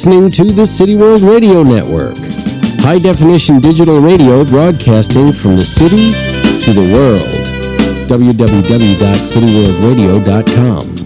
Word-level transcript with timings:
listening 0.00 0.30
to 0.30 0.44
the 0.44 0.64
City 0.64 0.94
World 0.94 1.20
Radio 1.20 1.62
Network, 1.62 2.16
high 2.80 2.98
definition 2.98 3.60
digital 3.60 4.00
radio 4.00 4.46
broadcasting 4.46 5.30
from 5.30 5.56
the 5.56 5.62
city 5.62 6.12
to 6.64 6.72
the 6.72 6.90
world. 6.94 7.28
www.cityworldradio.com. 8.08 11.00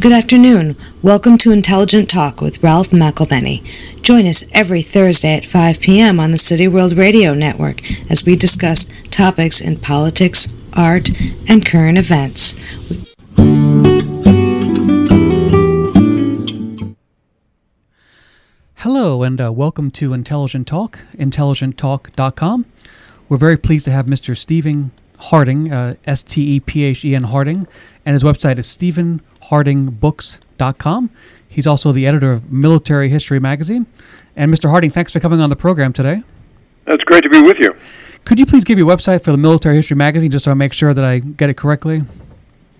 Good 0.00 0.12
afternoon. 0.12 0.76
Welcome 1.02 1.38
to 1.38 1.50
Intelligent 1.50 2.08
Talk 2.08 2.40
with 2.40 2.62
Ralph 2.62 2.90
McElvenny. 2.90 3.66
Join 4.08 4.26
us 4.26 4.44
every 4.52 4.80
Thursday 4.80 5.36
at 5.36 5.44
5 5.44 5.80
p.m. 5.80 6.18
on 6.18 6.30
the 6.30 6.38
City 6.38 6.66
World 6.66 6.94
Radio 6.94 7.34
Network 7.34 7.82
as 8.10 8.24
we 8.24 8.36
discuss 8.36 8.88
topics 9.10 9.60
in 9.60 9.78
politics, 9.78 10.50
art, 10.72 11.10
and 11.46 11.66
current 11.66 11.98
events. 11.98 12.54
Hello, 18.76 19.22
and 19.22 19.42
uh, 19.42 19.52
welcome 19.52 19.90
to 19.90 20.14
Intelligent 20.14 20.66
Talk, 20.66 21.00
intelligenttalk.com. 21.18 22.64
We're 23.28 23.36
very 23.36 23.58
pleased 23.58 23.84
to 23.84 23.90
have 23.90 24.06
Mr. 24.06 24.34
Stephen 24.34 24.90
Harding, 25.18 25.70
uh, 25.70 25.96
S 26.06 26.22
T 26.22 26.54
E 26.54 26.60
P 26.60 26.84
H 26.84 27.04
E 27.04 27.14
N 27.14 27.24
Harding, 27.24 27.68
and 28.06 28.14
his 28.14 28.24
website 28.24 28.58
is 28.58 28.66
stephenhardingbooks.com. 28.68 31.10
He's 31.58 31.66
also 31.66 31.90
the 31.90 32.06
editor 32.06 32.30
of 32.30 32.52
Military 32.52 33.08
History 33.08 33.40
Magazine. 33.40 33.86
And 34.36 34.54
Mr. 34.54 34.70
Harding, 34.70 34.92
thanks 34.92 35.10
for 35.10 35.18
coming 35.18 35.40
on 35.40 35.50
the 35.50 35.56
program 35.56 35.92
today. 35.92 36.22
That's 36.84 37.02
great 37.02 37.24
to 37.24 37.28
be 37.28 37.42
with 37.42 37.58
you. 37.58 37.74
Could 38.24 38.38
you 38.38 38.46
please 38.46 38.62
give 38.62 38.78
your 38.78 38.86
website 38.86 39.24
for 39.24 39.32
the 39.32 39.38
Military 39.38 39.74
History 39.74 39.96
Magazine 39.96 40.30
just 40.30 40.44
so 40.44 40.52
I 40.52 40.54
make 40.54 40.72
sure 40.72 40.94
that 40.94 41.04
I 41.04 41.18
get 41.18 41.50
it 41.50 41.56
correctly? 41.56 42.04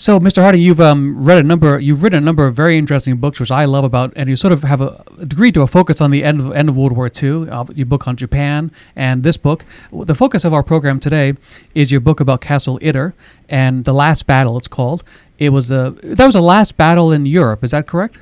So, 0.00 0.18
Mr. 0.18 0.40
Harding, 0.40 0.62
you've 0.62 0.80
um, 0.80 1.22
read 1.22 1.36
a 1.36 1.42
number. 1.42 1.78
You've 1.78 2.02
written 2.02 2.22
a 2.22 2.24
number 2.24 2.46
of 2.46 2.54
very 2.54 2.78
interesting 2.78 3.18
books, 3.18 3.38
which 3.38 3.50
I 3.50 3.66
love 3.66 3.84
about, 3.84 4.14
and 4.16 4.30
you 4.30 4.34
sort 4.34 4.50
of 4.50 4.62
have 4.62 4.80
a, 4.80 5.04
degree 5.26 5.52
to 5.52 5.60
a 5.60 5.66
focus 5.66 6.00
on 6.00 6.10
the 6.10 6.24
end 6.24 6.40
of 6.40 6.52
end 6.52 6.70
of 6.70 6.76
World 6.78 6.92
War 6.92 7.10
II. 7.22 7.50
Uh, 7.50 7.66
your 7.74 7.84
book 7.84 8.08
on 8.08 8.16
Japan 8.16 8.70
and 8.96 9.24
this 9.24 9.36
book. 9.36 9.62
The 9.92 10.14
focus 10.14 10.42
of 10.46 10.54
our 10.54 10.62
program 10.62 11.00
today 11.00 11.34
is 11.74 11.92
your 11.92 12.00
book 12.00 12.18
about 12.18 12.40
Castle 12.40 12.78
Itter 12.78 13.12
and 13.50 13.84
the 13.84 13.92
last 13.92 14.26
battle. 14.26 14.56
It's 14.56 14.68
called. 14.68 15.04
It 15.38 15.50
was 15.50 15.70
a 15.70 15.94
that 16.02 16.24
was 16.24 16.34
the 16.34 16.40
last 16.40 16.78
battle 16.78 17.12
in 17.12 17.26
Europe. 17.26 17.62
Is 17.62 17.72
that 17.72 17.86
correct? 17.86 18.16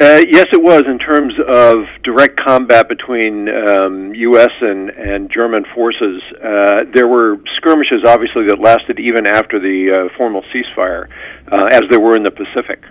Uh, 0.00 0.22
yes, 0.28 0.46
it 0.52 0.62
was 0.62 0.84
in 0.86 0.96
terms 0.96 1.34
of 1.48 1.84
direct 2.04 2.36
combat 2.36 2.88
between 2.88 3.48
um, 3.48 4.14
U.S. 4.14 4.52
and, 4.60 4.90
and 4.90 5.28
German 5.28 5.64
forces. 5.74 6.22
Uh, 6.40 6.84
there 6.94 7.08
were 7.08 7.40
skirmishes, 7.56 8.04
obviously, 8.04 8.44
that 8.46 8.60
lasted 8.60 9.00
even 9.00 9.26
after 9.26 9.58
the 9.58 9.90
uh, 9.90 10.08
formal 10.16 10.42
ceasefire, 10.54 11.08
uh, 11.50 11.64
as 11.64 11.82
there 11.90 11.98
were 11.98 12.14
in 12.14 12.22
the 12.22 12.30
Pacific. 12.30 12.84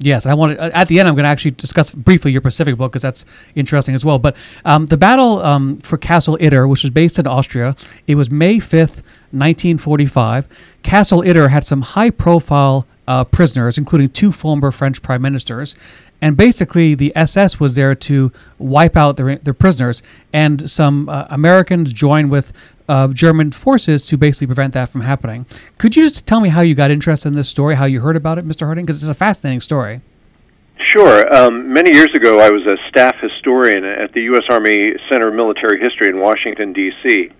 Yes, 0.00 0.26
I 0.26 0.34
wanted 0.34 0.58
at 0.58 0.88
the 0.88 0.98
end. 0.98 1.08
I'm 1.08 1.14
going 1.14 1.24
to 1.24 1.30
actually 1.30 1.52
discuss 1.52 1.90
briefly 1.90 2.30
your 2.30 2.42
Pacific 2.42 2.76
book 2.76 2.92
because 2.92 3.00
that's 3.00 3.24
interesting 3.54 3.94
as 3.94 4.04
well. 4.04 4.18
But 4.18 4.36
um, 4.66 4.84
the 4.84 4.98
battle 4.98 5.40
um, 5.42 5.78
for 5.78 5.96
Castle 5.96 6.36
Itter, 6.42 6.68
which 6.68 6.82
was 6.82 6.90
based 6.90 7.18
in 7.18 7.26
Austria, 7.26 7.74
it 8.06 8.16
was 8.16 8.30
May 8.30 8.56
5th, 8.56 9.00
1945. 9.30 10.46
Castle 10.82 11.22
Itter 11.22 11.48
had 11.48 11.64
some 11.64 11.80
high-profile 11.80 12.86
uh, 13.06 13.24
prisoners, 13.24 13.78
including 13.78 14.08
two 14.10 14.32
former 14.32 14.70
French 14.70 15.02
prime 15.02 15.22
ministers. 15.22 15.74
And 16.20 16.36
basically, 16.36 16.94
the 16.94 17.12
SS 17.14 17.60
was 17.60 17.74
there 17.74 17.94
to 17.94 18.32
wipe 18.58 18.96
out 18.96 19.16
their, 19.16 19.36
their 19.36 19.54
prisoners, 19.54 20.02
and 20.32 20.70
some 20.70 21.08
uh, 21.08 21.26
Americans 21.28 21.92
joined 21.92 22.30
with 22.30 22.52
uh, 22.88 23.08
German 23.08 23.52
forces 23.52 24.06
to 24.06 24.16
basically 24.16 24.46
prevent 24.46 24.74
that 24.74 24.88
from 24.88 25.02
happening. 25.02 25.46
Could 25.78 25.96
you 25.96 26.08
just 26.08 26.26
tell 26.26 26.40
me 26.40 26.50
how 26.50 26.60
you 26.60 26.74
got 26.74 26.90
interested 26.90 27.28
in 27.28 27.34
this 27.34 27.48
story, 27.48 27.74
how 27.74 27.84
you 27.84 28.00
heard 28.00 28.16
about 28.16 28.38
it, 28.38 28.46
Mr. 28.46 28.66
Harding? 28.66 28.86
Because 28.86 29.02
it's 29.02 29.10
a 29.10 29.14
fascinating 29.14 29.60
story. 29.60 30.00
Sure. 30.78 31.32
Um, 31.34 31.72
many 31.72 31.94
years 31.94 32.12
ago, 32.14 32.40
I 32.40 32.50
was 32.50 32.66
a 32.66 32.76
staff 32.88 33.16
historian 33.20 33.84
at 33.84 34.12
the 34.12 34.22
U.S. 34.22 34.44
Army 34.48 34.94
Center 35.08 35.28
of 35.28 35.34
Military 35.34 35.80
History 35.80 36.08
in 36.08 36.18
Washington, 36.18 36.72
D.C. 36.72 37.30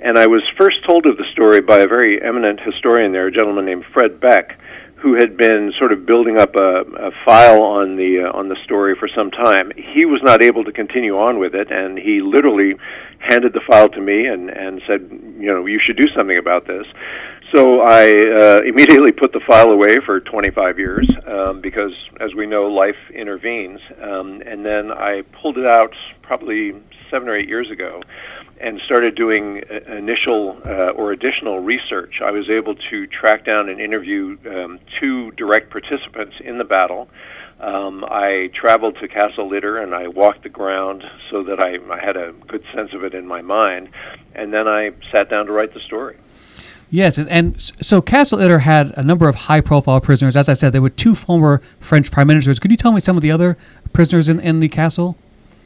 And 0.00 0.18
I 0.18 0.26
was 0.26 0.42
first 0.56 0.84
told 0.84 1.06
of 1.06 1.16
the 1.16 1.24
story 1.32 1.60
by 1.60 1.78
a 1.78 1.88
very 1.88 2.22
eminent 2.22 2.60
historian 2.60 3.12
there, 3.12 3.26
a 3.26 3.32
gentleman 3.32 3.64
named 3.64 3.84
Fred 3.86 4.20
Beck 4.20 4.58
who 4.96 5.14
had 5.14 5.36
been 5.36 5.72
sort 5.78 5.92
of 5.92 6.06
building 6.06 6.38
up 6.38 6.56
a, 6.56 6.80
a 6.96 7.10
file 7.24 7.62
on 7.62 7.96
the 7.96 8.20
uh, 8.20 8.32
on 8.32 8.48
the 8.48 8.56
story 8.64 8.94
for 8.94 9.08
some 9.08 9.30
time. 9.30 9.70
He 9.76 10.06
was 10.06 10.22
not 10.22 10.42
able 10.42 10.64
to 10.64 10.72
continue 10.72 11.18
on 11.18 11.38
with 11.38 11.54
it, 11.54 11.70
and 11.70 11.98
he 11.98 12.22
literally 12.22 12.76
handed 13.18 13.52
the 13.52 13.60
file 13.60 13.88
to 13.90 14.00
me 14.00 14.26
and 14.26 14.50
and 14.50 14.82
said, 14.86 15.08
you 15.38 15.46
know, 15.46 15.66
you 15.66 15.78
should 15.78 15.96
do 15.96 16.08
something 16.08 16.38
about 16.38 16.66
this. 16.66 16.86
So 17.52 17.80
I 17.80 18.06
uh, 18.06 18.62
immediately 18.62 19.12
put 19.12 19.32
the 19.32 19.40
file 19.40 19.70
away 19.70 20.00
for 20.00 20.18
25 20.18 20.80
years 20.80 21.08
um, 21.26 21.60
because, 21.60 21.92
as 22.18 22.34
we 22.34 22.44
know, 22.44 22.66
life 22.66 22.96
intervenes. 23.14 23.80
Um, 24.02 24.42
and 24.44 24.66
then 24.66 24.90
I 24.90 25.22
pulled 25.40 25.56
it 25.56 25.64
out 25.64 25.94
probably 26.22 26.74
seven 27.08 27.28
or 27.28 27.36
eight 27.36 27.48
years 27.48 27.70
ago 27.70 28.02
and 28.60 28.80
started 28.80 29.14
doing 29.14 29.62
uh, 29.70 29.92
initial 29.92 30.58
uh, 30.64 30.90
or 30.90 31.12
additional 31.12 31.60
research. 31.60 32.20
I 32.22 32.30
was 32.30 32.48
able 32.48 32.74
to 32.90 33.06
track 33.06 33.44
down 33.44 33.68
and 33.68 33.80
interview 33.80 34.38
um, 34.48 34.80
two 34.98 35.30
direct 35.32 35.70
participants 35.70 36.36
in 36.40 36.58
the 36.58 36.64
battle. 36.64 37.08
Um, 37.60 38.04
I 38.08 38.50
traveled 38.52 38.96
to 38.96 39.08
Castle 39.08 39.48
Itter 39.50 39.82
and 39.82 39.94
I 39.94 40.08
walked 40.08 40.42
the 40.42 40.50
ground 40.50 41.04
so 41.30 41.42
that 41.44 41.58
I, 41.58 41.78
I 41.90 42.04
had 42.04 42.16
a 42.16 42.32
good 42.46 42.64
sense 42.74 42.92
of 42.92 43.02
it 43.02 43.14
in 43.14 43.26
my 43.26 43.40
mind, 43.40 43.88
and 44.34 44.52
then 44.52 44.68
I 44.68 44.92
sat 45.10 45.30
down 45.30 45.46
to 45.46 45.52
write 45.52 45.72
the 45.72 45.80
story. 45.80 46.16
Yes, 46.90 47.18
and 47.18 47.60
so 47.60 48.00
Castle 48.00 48.38
Itter 48.38 48.60
had 48.60 48.92
a 48.96 49.02
number 49.02 49.28
of 49.28 49.34
high-profile 49.34 50.00
prisoners. 50.02 50.36
As 50.36 50.48
I 50.48 50.52
said, 50.52 50.72
there 50.72 50.82
were 50.82 50.90
two 50.90 51.14
former 51.14 51.60
French 51.80 52.12
prime 52.12 52.28
ministers. 52.28 52.60
Could 52.60 52.70
you 52.70 52.76
tell 52.76 52.92
me 52.92 53.00
some 53.00 53.16
of 53.16 53.22
the 53.22 53.30
other 53.30 53.56
prisoners 53.92 54.28
in, 54.28 54.38
in 54.38 54.60
the 54.60 54.68
castle? 54.68 55.16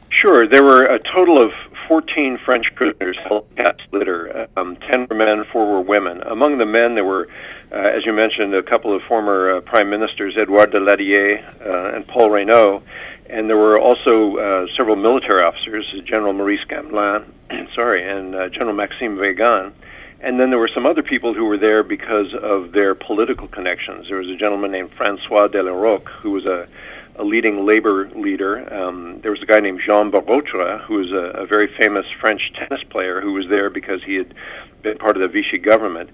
Sure. 0.09 0.47
There 0.47 0.63
were 0.63 0.83
a 0.85 0.97
total 0.97 1.37
of 1.37 1.51
14 1.91 2.37
French 2.37 2.73
prisoners 2.73 3.17
held 3.27 3.45
at 3.57 3.77
Itter. 3.91 4.47
Um, 4.55 4.77
10 4.77 5.07
were 5.09 5.15
men, 5.17 5.43
4 5.43 5.65
were 5.65 5.81
women. 5.81 6.21
Among 6.21 6.57
the 6.57 6.65
men, 6.65 6.95
there 6.95 7.03
were, 7.03 7.27
uh, 7.69 7.75
as 7.75 8.05
you 8.05 8.13
mentioned, 8.13 8.55
a 8.55 8.63
couple 8.63 8.93
of 8.93 9.01
former 9.01 9.57
uh, 9.57 9.59
prime 9.59 9.89
ministers, 9.89 10.37
Edouard 10.37 10.71
Daladier 10.71 11.43
uh, 11.67 11.93
and 11.93 12.07
Paul 12.07 12.29
Reynaud. 12.29 12.81
And 13.25 13.49
there 13.49 13.57
were 13.57 13.77
also 13.77 14.37
uh, 14.37 14.67
several 14.77 14.95
military 14.95 15.43
officers, 15.43 15.85
General 16.05 16.31
Maurice 16.31 16.63
Gamelin, 16.69 17.25
sorry, 17.75 18.07
and 18.07 18.35
uh, 18.35 18.47
General 18.47 18.73
Maxime 18.73 19.17
Weygand. 19.17 19.73
And 20.21 20.39
then 20.39 20.49
there 20.49 20.59
were 20.59 20.71
some 20.73 20.85
other 20.85 21.03
people 21.03 21.33
who 21.33 21.43
were 21.43 21.57
there 21.57 21.83
because 21.83 22.33
of 22.35 22.71
their 22.71 22.95
political 22.95 23.49
connections. 23.49 24.07
There 24.07 24.19
was 24.19 24.29
a 24.29 24.37
gentleman 24.37 24.71
named 24.71 24.91
Francois 24.93 25.49
de 25.49 25.61
La 25.61 25.73
Rocque, 25.73 26.07
who 26.07 26.31
was 26.31 26.45
a 26.45 26.69
a 27.21 27.23
leading 27.23 27.65
labor 27.65 28.09
leader. 28.15 28.53
Um, 28.73 29.21
there 29.21 29.31
was 29.31 29.41
a 29.43 29.45
guy 29.45 29.59
named 29.59 29.79
Jean 29.79 30.11
Borotra, 30.11 30.83
who 30.85 30.95
was 30.95 31.11
a, 31.11 31.43
a 31.43 31.45
very 31.45 31.67
famous 31.67 32.07
French 32.19 32.51
tennis 32.55 32.83
player 32.89 33.21
who 33.21 33.33
was 33.33 33.47
there 33.47 33.69
because 33.69 34.03
he 34.03 34.15
had 34.15 34.33
been 34.81 34.97
part 34.97 35.15
of 35.15 35.21
the 35.21 35.27
Vichy 35.27 35.59
government. 35.59 36.09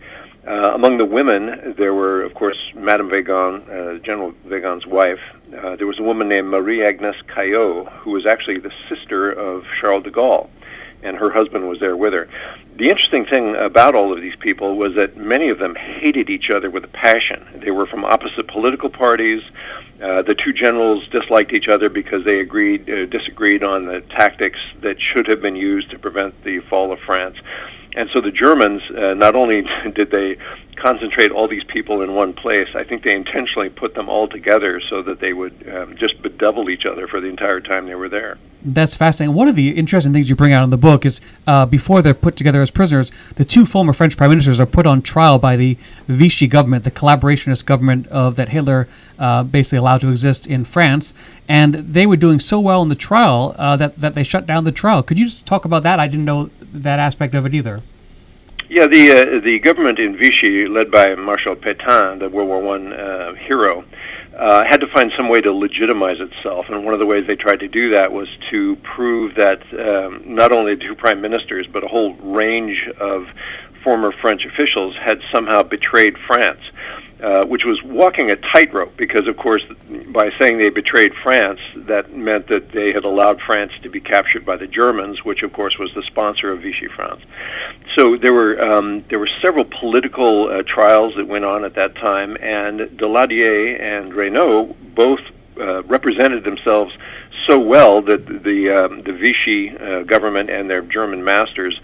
Uh, 0.45 0.71
among 0.73 0.97
the 0.97 1.05
women, 1.05 1.73
there 1.77 1.93
were, 1.93 2.23
of 2.23 2.33
course, 2.33 2.57
Madame 2.75 3.09
Weygand, 3.09 3.69
uh, 3.69 3.99
General 3.99 4.33
Weygand's 4.47 4.85
wife. 4.85 5.19
Uh, 5.57 5.77
there 5.77 5.87
was 5.87 5.97
a 5.97 6.03
woman 6.03 6.27
named 6.27 6.49
Marie 6.49 6.83
Agnes 6.83 7.15
Cailliau, 7.33 7.89
who 7.99 8.11
was 8.11 8.25
actually 8.25 8.59
the 8.59 8.71
sister 8.89 9.31
of 9.31 9.63
Charles 9.79 10.03
de 10.03 10.11
Gaulle, 10.11 10.49
and 11.03 11.15
her 11.15 11.29
husband 11.29 11.69
was 11.69 11.79
there 11.79 11.95
with 11.95 12.11
her. 12.11 12.27
The 12.75 12.89
interesting 12.89 13.25
thing 13.25 13.55
about 13.55 13.95
all 13.95 14.13
of 14.13 14.21
these 14.21 14.35
people 14.35 14.75
was 14.75 14.93
that 14.95 15.15
many 15.17 15.49
of 15.49 15.57
them 15.59 15.73
hated 15.75 16.29
each 16.29 16.49
other 16.49 16.69
with 16.69 16.83
a 16.83 16.89
passion. 16.89 17.45
They 17.55 17.71
were 17.71 17.85
from 17.85 18.03
opposite 18.03 18.47
political 18.47 18.89
parties. 18.89 19.41
Uh, 20.01 20.21
the 20.21 20.35
two 20.35 20.53
generals 20.53 21.07
disliked 21.07 21.53
each 21.53 21.67
other 21.67 21.89
because 21.89 22.23
they 22.23 22.39
agreed 22.39 22.87
uh, 22.89 23.05
disagreed 23.07 23.63
on 23.63 23.85
the 23.85 24.01
tactics 24.01 24.59
that 24.81 25.01
should 25.01 25.27
have 25.27 25.41
been 25.41 25.55
used 25.55 25.89
to 25.89 25.97
prevent 25.97 26.43
the 26.43 26.59
fall 26.69 26.91
of 26.91 26.99
France. 26.99 27.35
And 27.95 28.07
so 28.13 28.21
the 28.21 28.31
Germans, 28.31 28.83
uh, 28.95 29.15
not 29.15 29.35
only 29.35 29.61
did 29.95 30.11
they 30.11 30.37
concentrate 30.77 31.31
all 31.31 31.47
these 31.47 31.63
people 31.63 32.01
in 32.01 32.13
one 32.13 32.33
place, 32.33 32.69
I 32.75 32.83
think 32.83 33.03
they 33.03 33.15
intentionally 33.15 33.69
put 33.69 33.95
them 33.95 34.07
all 34.07 34.27
together 34.27 34.79
so 34.79 35.01
that 35.01 35.19
they 35.19 35.33
would 35.33 35.67
um, 35.69 35.97
just 35.97 36.21
bedevil 36.21 36.69
each 36.69 36.85
other 36.85 37.07
for 37.07 37.19
the 37.19 37.27
entire 37.27 37.59
time 37.59 37.87
they 37.87 37.95
were 37.95 38.09
there. 38.09 38.37
That's 38.63 38.95
fascinating. 38.95 39.35
One 39.35 39.47
of 39.47 39.55
the 39.55 39.69
interesting 39.69 40.13
things 40.13 40.29
you 40.29 40.35
bring 40.35 40.51
out 40.51 40.63
in 40.63 40.71
the 40.71 40.77
book 40.77 41.05
is 41.05 41.21
uh, 41.45 41.65
before 41.65 42.01
they're 42.01 42.13
put 42.13 42.35
together 42.35 42.61
as 42.61 42.71
prisoners, 42.71 43.11
the 43.35 43.45
two 43.45 43.65
former 43.65 43.93
French 43.93 44.17
prime 44.17 44.31
ministers 44.31 44.59
are 44.59 44.65
put 44.65 44.85
on 44.87 45.01
trial 45.01 45.37
by 45.39 45.55
the 45.55 45.77
Vichy 46.07 46.47
government, 46.47 46.83
the 46.83 46.91
collaborationist 46.91 47.65
government 47.65 48.07
of 48.07 48.35
that 48.35 48.49
Hitler 48.49 48.87
uh, 49.19 49.43
basically 49.43 49.77
allowed 49.77 50.01
to 50.01 50.09
exist 50.09 50.47
in 50.47 50.65
France. 50.65 51.13
And 51.47 51.75
they 51.75 52.05
were 52.05 52.17
doing 52.17 52.39
so 52.39 52.59
well 52.59 52.81
in 52.81 52.89
the 52.89 52.95
trial 52.95 53.55
uh, 53.57 53.77
that, 53.77 53.97
that 54.01 54.15
they 54.15 54.23
shut 54.23 54.45
down 54.45 54.63
the 54.63 54.71
trial. 54.71 55.03
Could 55.03 55.19
you 55.19 55.25
just 55.25 55.45
talk 55.45 55.65
about 55.65 55.83
that? 55.83 55.99
I 55.99 56.07
didn't 56.07 56.25
know 56.25 56.49
that 56.61 56.99
aspect 56.99 57.35
of 57.35 57.45
it 57.45 57.53
either. 57.53 57.81
Yeah, 58.69 58.87
the 58.87 59.11
uh, 59.11 59.39
the 59.39 59.59
government 59.59 59.97
in 59.97 60.17
Vichy, 60.17 60.67
led 60.67 60.91
by 60.91 61.15
Marshal 61.15 61.55
Pétain, 61.55 62.19
the 62.19 62.27
World 62.27 62.49
War 62.49 62.59
One 62.61 62.91
uh, 62.91 63.33
hero, 63.35 63.85
uh, 64.37 64.65
had 64.65 64.81
to 64.81 64.87
find 64.87 65.09
some 65.15 65.29
way 65.29 65.39
to 65.39 65.53
legitimize 65.53 66.19
itself, 66.19 66.65
and 66.67 66.83
one 66.83 66.93
of 66.93 66.99
the 66.99 67.05
ways 67.05 67.25
they 67.27 67.37
tried 67.37 67.61
to 67.61 67.69
do 67.69 67.91
that 67.91 68.11
was 68.11 68.27
to 68.51 68.75
prove 68.83 69.35
that 69.35 69.61
um, 69.79 70.21
not 70.25 70.51
only 70.51 70.75
two 70.75 70.95
prime 70.95 71.21
ministers, 71.21 71.65
but 71.65 71.85
a 71.85 71.87
whole 71.87 72.15
range 72.15 72.89
of 72.99 73.29
former 73.85 74.11
French 74.11 74.43
officials 74.43 74.97
had 74.97 75.21
somehow 75.31 75.63
betrayed 75.63 76.17
France. 76.27 76.59
Uh, 77.19 77.43
which 77.45 77.65
was 77.65 77.81
walking 77.81 78.29
a 78.29 78.35
tightrope 78.35 78.95
because, 78.95 79.25
of 79.25 79.35
course, 79.37 79.63
by 80.09 80.29
saying 80.37 80.59
they 80.59 80.69
betrayed 80.69 81.11
France, 81.23 81.59
that 81.75 82.15
meant 82.15 82.47
that 82.47 82.71
they 82.73 82.93
had 82.93 83.03
allowed 83.05 83.41
France 83.41 83.71
to 83.81 83.89
be 83.89 83.99
captured 83.99 84.45
by 84.45 84.55
the 84.55 84.67
Germans, 84.67 85.25
which, 85.25 85.41
of 85.41 85.51
course, 85.51 85.79
was 85.79 85.91
the 85.95 86.03
sponsor 86.03 86.51
of 86.51 86.61
Vichy 86.61 86.87
France. 86.87 87.21
So 87.95 88.17
there 88.17 88.33
were 88.33 88.61
um, 88.61 89.03
there 89.09 89.17
were 89.17 89.29
several 89.41 89.65
political 89.65 90.47
uh, 90.47 90.61
trials 90.61 91.15
that 91.15 91.27
went 91.27 91.43
on 91.43 91.65
at 91.65 91.73
that 91.73 91.95
time, 91.95 92.37
and 92.39 92.81
Daladier 92.81 93.81
and 93.81 94.13
Reynaud 94.13 94.75
both 94.93 95.21
uh, 95.59 95.81
represented 95.85 96.43
themselves 96.43 96.95
so 97.47 97.57
well 97.57 98.03
that 98.03 98.43
the 98.43 98.69
um, 98.69 99.01
the 99.01 99.13
Vichy 99.13 99.75
uh, 99.75 100.03
government 100.03 100.51
and 100.51 100.69
their 100.69 100.83
German 100.83 101.23
masters 101.23 101.81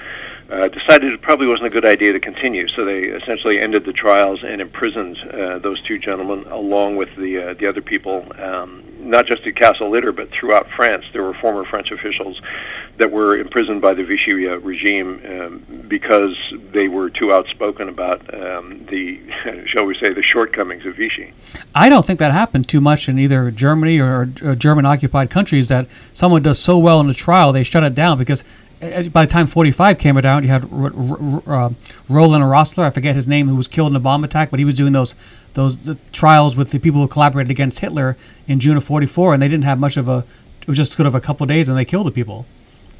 uh, 0.50 0.68
decided 0.68 1.14
it 1.14 1.22
probably 1.22 1.48
wasn't 1.48 1.68
a 1.68 1.70
good 1.70 1.86
idea 1.86 2.14
to 2.14 2.20
continue. 2.20 2.68
So 2.70 2.86
they 2.86 3.04
essentially 3.04 3.60
ended 3.60 3.86
the 3.86 3.94
trials 3.94 4.44
and 4.44 4.62
imprisoned 4.62 5.18
uh, 5.32 5.60
those 5.60 5.82
two 5.84 5.98
gentlemen 5.98 6.46
along 6.48 6.98
with 6.98 7.10
the 7.18 7.52
uh, 7.52 7.54
the 7.54 7.68
other 7.68 7.82
people, 7.82 8.26
um, 8.40 8.84
not 9.00 9.26
just 9.26 9.46
at 9.48 9.56
Castle 9.56 9.92
Itter, 9.92 10.16
but 10.16 10.30
throughout 10.32 10.70
France. 10.76 11.06
There 11.14 11.24
were 11.24 11.34
former 11.36 11.66
French 11.66 11.92
officials 11.92 12.42
that 12.98 13.12
were 13.12 13.38
imprisoned 13.38 13.82
by 13.82 13.94
the 13.94 14.04
Vichy 14.04 14.48
uh, 14.48 14.58
regime 14.58 15.22
um, 15.28 15.86
because 15.88 16.36
they 16.72 16.88
were 16.88 17.10
too 17.10 17.34
outspoken 17.34 17.90
about 17.90 18.22
um, 18.34 18.86
the, 18.90 19.20
shall 19.66 19.86
we 19.86 19.98
say, 19.98 20.14
the 20.14 20.22
shortcomings 20.22 20.86
of 20.86 20.96
Vichy. 20.96 21.34
I 21.74 21.90
don't 21.90 22.06
think 22.06 22.20
that 22.20 22.32
happened 22.32 22.68
too 22.68 22.82
much 22.82 23.10
in 23.10 23.18
either 23.18 23.50
Germany 23.50 24.00
or, 24.00 24.30
or 24.44 24.54
German-occupied 24.54 25.32
countries 25.32 25.70
that 25.70 25.88
someone 26.14 26.44
does 26.44 26.60
so 26.60 26.78
well 26.78 27.00
in 27.00 27.10
a 27.10 27.14
trial 27.14 27.52
they 27.52 27.64
shut 27.64 27.84
it 27.84 27.96
down 27.96 28.18
because 28.20 28.44
by 29.10 29.26
the 29.26 29.32
time 29.32 29.48
45 29.48 29.98
came 29.98 30.18
around, 30.18 30.44
you 30.44 30.50
had 30.50 30.66
R- 30.72 30.94
R- 31.48 31.66
uh, 31.66 31.70
Roland 32.10 32.44
Roessler, 32.44 32.84
I 32.84 32.90
forget 32.90 33.16
his 33.16 33.28
name, 33.28 33.48
who 33.48 33.56
was 33.56 33.68
killed 33.68 33.92
in 33.92 33.96
a 33.96 34.00
bomb 34.00 34.24
attack, 34.24 34.50
but 34.50 34.60
he 34.60 34.66
was 34.66 34.76
doing 34.76 34.94
those 34.94 35.16
those 35.54 35.78
trials 36.12 36.56
with 36.56 36.72
the 36.72 36.80
people 36.80 37.00
who 37.02 37.08
collaborated 37.08 37.52
against 37.52 37.80
Hitler 37.80 38.18
in 38.48 38.60
June 38.60 38.76
of 38.76 38.84
44, 38.84 39.34
and 39.34 39.44
they 39.44 39.48
didn't 39.48 39.66
have 39.66 39.80
much 39.80 39.98
of 39.98 40.08
a, 40.10 40.26
it 40.62 40.68
was 40.68 40.78
just 40.78 40.94
sort 40.94 41.06
of 41.06 41.14
a 41.14 41.22
couple 41.22 41.46
days 41.46 41.70
and 41.70 41.78
they 41.78 41.86
killed 41.86 42.08
the 42.08 42.12
people. 42.12 42.48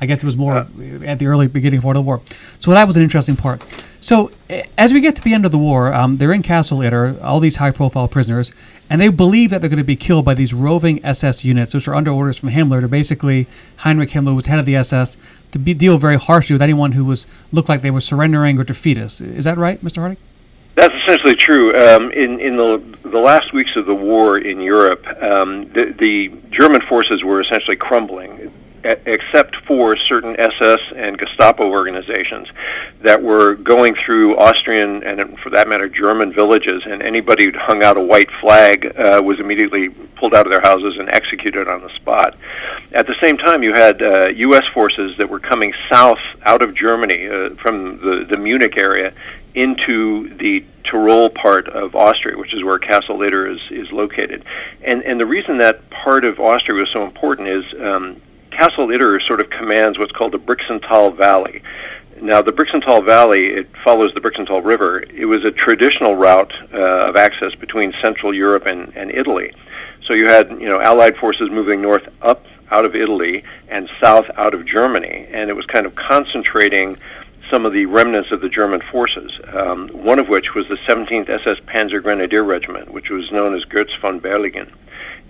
I 0.02 0.06
guess 0.06 0.20
it 0.20 0.26
was 0.26 0.36
more 0.36 0.58
at 1.06 1.20
the 1.20 1.28
early 1.28 1.48
beginning 1.48 1.82
part 1.82 1.96
of 1.96 2.04
the 2.04 2.08
war. 2.08 2.22
So 2.60 2.72
that 2.72 2.88
was 2.88 2.98
an 2.98 3.04
interesting 3.04 3.36
part. 3.36 3.66
So 4.04 4.32
as 4.78 4.92
we 4.92 5.00
get 5.00 5.16
to 5.16 5.22
the 5.22 5.34
end 5.34 5.46
of 5.46 5.54
the 5.54 5.58
war, 5.58 5.94
um, 5.94 6.18
they're 6.18 6.34
in 6.34 6.42
Castle 6.42 6.80
Itter, 6.80 7.24
all 7.24 7.40
these 7.40 7.56
high-profile 7.56 8.10
prisoners, 8.10 8.52
and 8.90 9.00
they 9.00 9.08
believe 9.08 9.50
that 9.50 9.62
they're 9.62 9.70
going 9.70 9.78
to 9.78 9.84
be 9.86 9.96
killed 9.96 10.26
by 10.26 10.34
these 10.34 10.54
roving 10.54 11.04
SS 11.06 11.46
units, 11.46 11.74
which 11.74 11.88
are 11.88 11.96
under 11.96 12.12
orders 12.12 12.38
from 12.38 12.50
Himmler 12.50 12.82
to 12.82 12.90
basically 12.90 13.48
Heinrich 13.78 14.10
Himmler, 14.10 14.36
was 14.36 14.48
head 14.48 14.60
of 14.60 14.66
the 14.66 14.76
SS, 14.76 15.16
to 15.54 15.60
be, 15.60 15.74
deal 15.74 15.98
very 15.98 16.18
harshly 16.18 16.54
with 16.54 16.62
anyone 16.62 16.92
who 16.92 17.06
was 17.06 17.26
looked 17.54 17.70
like 17.70 17.82
they 17.82 17.92
were 17.92 18.02
surrendering 18.02 18.60
or 18.60 18.66
defeatist. 18.66 19.22
Is 19.22 19.46
that 19.46 19.58
right, 19.58 19.82
Mr. 19.82 20.00
Harding? 20.00 20.18
That's 20.76 20.94
essentially 21.04 21.36
true. 21.36 21.74
Um, 21.74 22.12
in 22.12 22.40
in 22.40 22.58
the 22.58 22.84
the 23.04 23.20
last 23.20 23.54
weeks 23.54 23.76
of 23.76 23.86
the 23.86 23.94
war 23.94 24.40
in 24.40 24.60
Europe, 24.60 25.06
um, 25.22 25.72
the, 25.74 25.94
the 25.98 26.32
German 26.50 26.82
forces 26.82 27.24
were 27.24 27.42
essentially 27.42 27.76
crumbling 27.76 28.52
except 28.84 29.56
for 29.66 29.96
certain 29.96 30.40
SS 30.40 30.80
and 30.96 31.18
Gestapo 31.18 31.70
organizations 31.70 32.48
that 33.02 33.22
were 33.22 33.56
going 33.56 33.96
through 33.96 34.38
Austrian 34.38 35.04
and, 35.04 35.40
for 35.40 35.50
that 35.52 35.68
matter, 35.68 35.88
German 35.88 36.34
villages, 36.34 36.84
and 36.86 37.02
anybody 37.02 37.46
who 37.46 37.58
hung 37.58 37.84
out 37.84 37.98
a 37.98 38.02
white 38.02 38.30
flag 38.42 38.86
uh, 38.98 39.22
was 39.24 39.40
immediately 39.40 39.90
pulled 39.90 40.34
out 40.34 40.46
of 40.46 40.52
their 40.52 40.62
houses 40.62 40.98
and 40.98 41.10
executed 41.10 41.68
on 41.68 41.82
the 41.82 41.90
spot. 41.96 42.36
At 42.92 43.08
the 43.08 43.16
same 43.22 43.38
time, 43.38 43.64
you 43.64 43.74
had 43.74 44.02
uh, 44.02 44.26
U.S. 44.36 44.66
forces 44.74 45.18
that 45.18 45.30
were 45.30 45.40
coming 45.40 45.74
south 45.90 46.20
out 46.44 46.62
of 46.62 46.76
Germany 46.76 47.28
uh, 47.28 47.50
from 47.56 47.98
the, 48.00 48.26
the 48.30 48.38
Munich 48.38 48.78
area 48.78 49.14
into 49.56 50.30
the 50.38 50.66
Tyrol 50.84 51.30
part 51.30 51.68
of 51.70 51.96
Austria, 51.96 52.38
which 52.38 52.54
is 52.54 52.64
where 52.64 52.80
Castle 52.80 53.20
Itter 53.20 53.54
is, 53.54 53.62
is 53.70 53.92
located. 53.92 54.44
And, 54.82 55.04
and 55.04 55.20
the 55.20 55.26
reason 55.26 55.58
that 55.60 55.90
part 55.90 56.26
of 56.26 56.40
Austria 56.40 56.80
was 56.80 56.90
so 56.92 57.04
important 57.04 57.48
is 57.48 57.64
um, 57.80 58.22
Castle 58.54 58.88
Itter 58.88 59.22
sort 59.26 59.42
of 59.42 59.50
commands 59.50 59.98
what's 59.98 60.12
called 60.12 60.32
the 60.32 60.40
Brixental 60.40 61.12
Valley. 61.12 61.62
Now, 62.22 62.42
the 62.42 62.54
Brixental 62.54 63.02
Valley, 63.02 63.48
it 63.48 63.68
follows 63.84 64.14
the 64.14 64.22
Brixental 64.22 64.62
River. 64.62 65.04
It 65.14 65.26
was 65.26 65.44
a 65.44 65.52
traditional 65.52 66.16
route 66.16 66.54
uh, 66.74 67.10
of 67.10 67.16
access 67.16 67.56
between 67.56 67.94
Central 68.02 68.34
Europe 68.34 68.66
and, 68.66 68.96
and 68.96 69.12
Italy. 69.12 69.52
So 70.08 70.14
you 70.14 70.28
had, 70.28 70.52
you 70.52 70.68
know, 70.68 70.80
Allied 70.80 71.18
forces 71.18 71.50
moving 71.50 71.82
north 71.82 72.08
up 72.22 72.46
out 72.70 72.86
of 72.86 72.96
Italy 72.96 73.44
and 73.68 73.90
south 74.00 74.26
out 74.38 74.54
of 74.54 74.66
Germany, 74.66 75.28
and 75.32 75.50
it 75.50 75.54
was 75.54 75.66
kind 75.66 75.86
of 75.86 75.96
concentrating 75.96 76.98
some 77.52 77.66
of 77.66 77.74
the 77.74 77.86
remnants 77.88 78.32
of 78.32 78.42
the 78.42 78.50
German 78.50 78.82
forces, 78.92 79.32
um, 79.52 79.90
one 79.90 80.20
of 80.20 80.30
which 80.30 80.54
was 80.54 80.68
the 80.68 80.78
17th 80.88 81.30
SS 81.30 81.60
Panzer 81.68 82.02
Grenadier 82.02 82.44
Regiment, 82.44 82.92
which 82.92 83.10
was 83.10 83.32
known 83.32 83.56
as 83.56 83.64
Götz 83.66 84.00
von 84.00 84.20
Berlichingen 84.20 84.72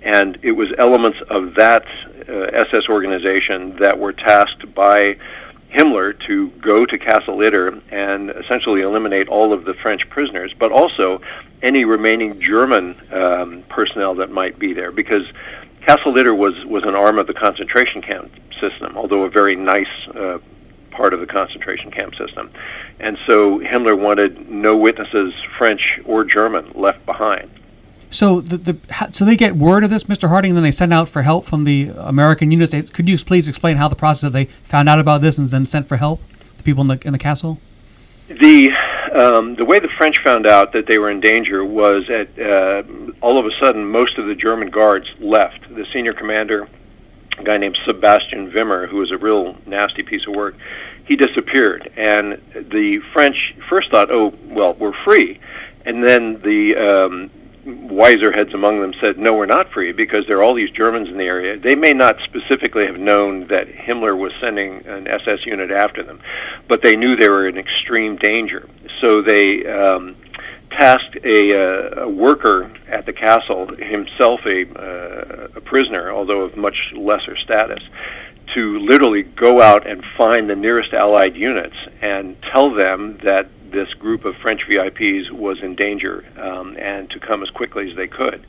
and 0.03 0.37
it 0.41 0.51
was 0.51 0.69
elements 0.77 1.17
of 1.29 1.55
that 1.55 1.85
uh, 2.27 2.33
SS 2.33 2.89
organization 2.89 3.75
that 3.77 3.97
were 3.97 4.13
tasked 4.13 4.73
by 4.75 5.17
Himmler 5.73 6.13
to 6.27 6.49
go 6.61 6.85
to 6.85 6.97
Castle 6.97 7.37
Itter 7.37 7.81
and 7.89 8.29
essentially 8.29 8.81
eliminate 8.81 9.27
all 9.27 9.53
of 9.53 9.65
the 9.65 9.73
French 9.73 10.07
prisoners, 10.09 10.53
but 10.57 10.71
also 10.71 11.21
any 11.61 11.85
remaining 11.85 12.39
German 12.39 12.95
um, 13.11 13.63
personnel 13.69 14.13
that 14.15 14.29
might 14.29 14.59
be 14.59 14.73
there, 14.73 14.91
because 14.91 15.23
Castle 15.85 16.13
Itter 16.13 16.35
was 16.37 16.53
was 16.65 16.83
an 16.83 16.95
arm 16.95 17.17
of 17.17 17.27
the 17.27 17.33
concentration 17.33 18.01
camp 18.01 18.31
system, 18.59 18.95
although 18.97 19.23
a 19.23 19.29
very 19.29 19.55
nice 19.55 19.87
uh, 20.15 20.37
part 20.91 21.13
of 21.13 21.19
the 21.19 21.25
concentration 21.25 21.91
camp 21.91 22.15
system. 22.15 22.51
And 22.99 23.17
so 23.25 23.59
Himmler 23.59 23.99
wanted 23.99 24.49
no 24.49 24.77
witnesses, 24.77 25.33
French 25.57 25.99
or 26.05 26.23
German, 26.23 26.71
left 26.75 27.05
behind. 27.05 27.49
So 28.13 28.41
the, 28.41 28.57
the 28.57 28.77
so 29.11 29.25
they 29.25 29.35
get 29.35 29.55
word 29.55 29.83
of 29.83 29.89
this, 29.89 30.03
Mr. 30.03 30.29
Harding, 30.29 30.51
and 30.51 30.57
then 30.57 30.63
they 30.63 30.71
send 30.71 30.93
out 30.93 31.09
for 31.09 31.23
help 31.23 31.45
from 31.45 31.63
the 31.63 31.91
American 31.97 32.51
units. 32.51 32.91
Could 32.91 33.09
you 33.09 33.17
please 33.17 33.47
explain 33.47 33.77
how 33.77 33.87
the 33.87 33.95
process 33.95 34.31
they 34.31 34.45
found 34.45 34.87
out 34.87 34.99
about 34.99 35.21
this 35.21 35.39
and 35.39 35.47
then 35.47 35.65
sent 35.65 35.87
for 35.87 35.97
help? 35.97 36.21
The 36.57 36.63
people 36.63 36.81
in 36.81 36.87
the 36.89 36.99
in 37.05 37.11
the 37.11 37.19
castle. 37.19 37.59
The 38.29 38.71
um, 39.13 39.55
the 39.55 39.65
way 39.65 39.79
the 39.79 39.89
French 39.97 40.19
found 40.23 40.45
out 40.45 40.73
that 40.73 40.85
they 40.85 40.99
were 40.99 41.09
in 41.09 41.21
danger 41.21 41.65
was 41.65 42.07
at 42.11 42.37
uh, 42.39 42.83
all 43.21 43.39
of 43.39 43.47
a 43.47 43.51
sudden 43.59 43.89
most 43.89 44.19
of 44.19 44.27
the 44.27 44.35
German 44.35 44.69
guards 44.69 45.07
left. 45.19 45.73
The 45.73 45.85
senior 45.91 46.13
commander, 46.13 46.67
a 47.39 47.43
guy 47.43 47.57
named 47.57 47.79
Sebastian 47.83 48.51
Wimmer, 48.51 48.87
who 48.87 48.97
was 48.97 49.11
a 49.11 49.17
real 49.17 49.57
nasty 49.65 50.03
piece 50.03 50.27
of 50.27 50.35
work, 50.35 50.55
he 51.05 51.15
disappeared, 51.15 51.91
and 51.97 52.39
the 52.53 52.99
French 53.11 53.55
first 53.67 53.89
thought, 53.89 54.11
"Oh, 54.11 54.35
well, 54.45 54.75
we're 54.75 54.93
free," 55.03 55.39
and 55.83 56.03
then 56.03 56.39
the 56.43 56.75
um, 56.75 57.31
wiser 57.65 58.31
heads 58.31 58.53
among 58.53 58.81
them 58.81 58.93
said, 59.01 59.17
no, 59.17 59.35
we're 59.35 59.45
not 59.45 59.71
free 59.71 59.91
because 59.91 60.25
there 60.27 60.37
are 60.37 60.43
all 60.43 60.53
these 60.53 60.71
Germans 60.71 61.07
in 61.07 61.17
the 61.17 61.25
area. 61.25 61.57
They 61.57 61.75
may 61.75 61.93
not 61.93 62.17
specifically 62.23 62.85
have 62.85 62.99
known 62.99 63.47
that 63.47 63.67
Himmler 63.67 64.17
was 64.17 64.33
sending 64.41 64.85
an 64.85 65.07
SS 65.07 65.45
unit 65.45 65.71
after 65.71 66.03
them, 66.03 66.21
but 66.67 66.81
they 66.81 66.95
knew 66.95 67.15
they 67.15 67.29
were 67.29 67.47
in 67.47 67.57
extreme 67.57 68.17
danger. 68.17 68.67
So 68.99 69.21
they 69.21 69.65
um, 69.65 70.15
tasked 70.71 71.17
a, 71.23 71.53
uh, 71.53 72.03
a 72.03 72.09
worker 72.09 72.71
at 72.87 73.05
the 73.05 73.13
castle, 73.13 73.67
himself 73.77 74.41
a, 74.45 74.67
uh, 74.69 75.47
a 75.55 75.61
prisoner, 75.61 76.11
although 76.11 76.41
of 76.41 76.57
much 76.57 76.91
lesser 76.95 77.37
status, 77.37 77.83
to 78.53 78.79
literally 78.79 79.23
go 79.23 79.61
out 79.61 79.87
and 79.87 80.03
find 80.17 80.49
the 80.49 80.55
nearest 80.55 80.93
Allied 80.93 81.35
units 81.35 81.75
and 82.01 82.35
tell 82.51 82.73
them 82.73 83.17
that 83.23 83.47
this 83.73 83.93
group 83.95 84.23
of 84.25 84.35
French 84.37 84.67
VIPs 84.67 85.31
was 85.31 85.61
in 85.61 85.75
danger 85.75 86.25
um, 86.37 86.77
and 86.77 87.09
to 87.09 87.19
come 87.19 87.43
as 87.43 87.49
quickly 87.49 87.89
as 87.89 87.97
they 87.97 88.07
could. 88.07 88.45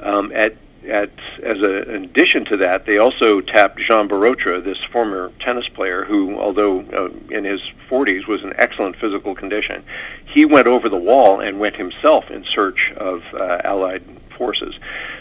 Um, 0.00 0.32
at 0.32 0.56
at, 0.88 1.10
as 1.42 1.62
a, 1.62 1.82
an 1.82 2.04
addition 2.04 2.44
to 2.46 2.56
that, 2.58 2.86
they 2.86 2.98
also 2.98 3.40
tapped 3.40 3.78
Jean 3.78 4.08
Borotra, 4.08 4.62
this 4.62 4.78
former 4.92 5.32
tennis 5.40 5.66
player 5.68 6.04
who, 6.04 6.38
although 6.38 6.80
uh, 6.80 7.08
in 7.30 7.44
his 7.44 7.60
40s, 7.88 8.26
was 8.26 8.42
in 8.42 8.52
excellent 8.56 8.96
physical 8.96 9.34
condition. 9.34 9.84
He 10.26 10.44
went 10.44 10.66
over 10.66 10.88
the 10.88 10.98
wall 10.98 11.40
and 11.40 11.58
went 11.58 11.76
himself 11.76 12.30
in 12.30 12.44
search 12.54 12.92
of 12.96 13.22
uh, 13.32 13.60
Allied 13.64 14.04
forces. 14.36 14.74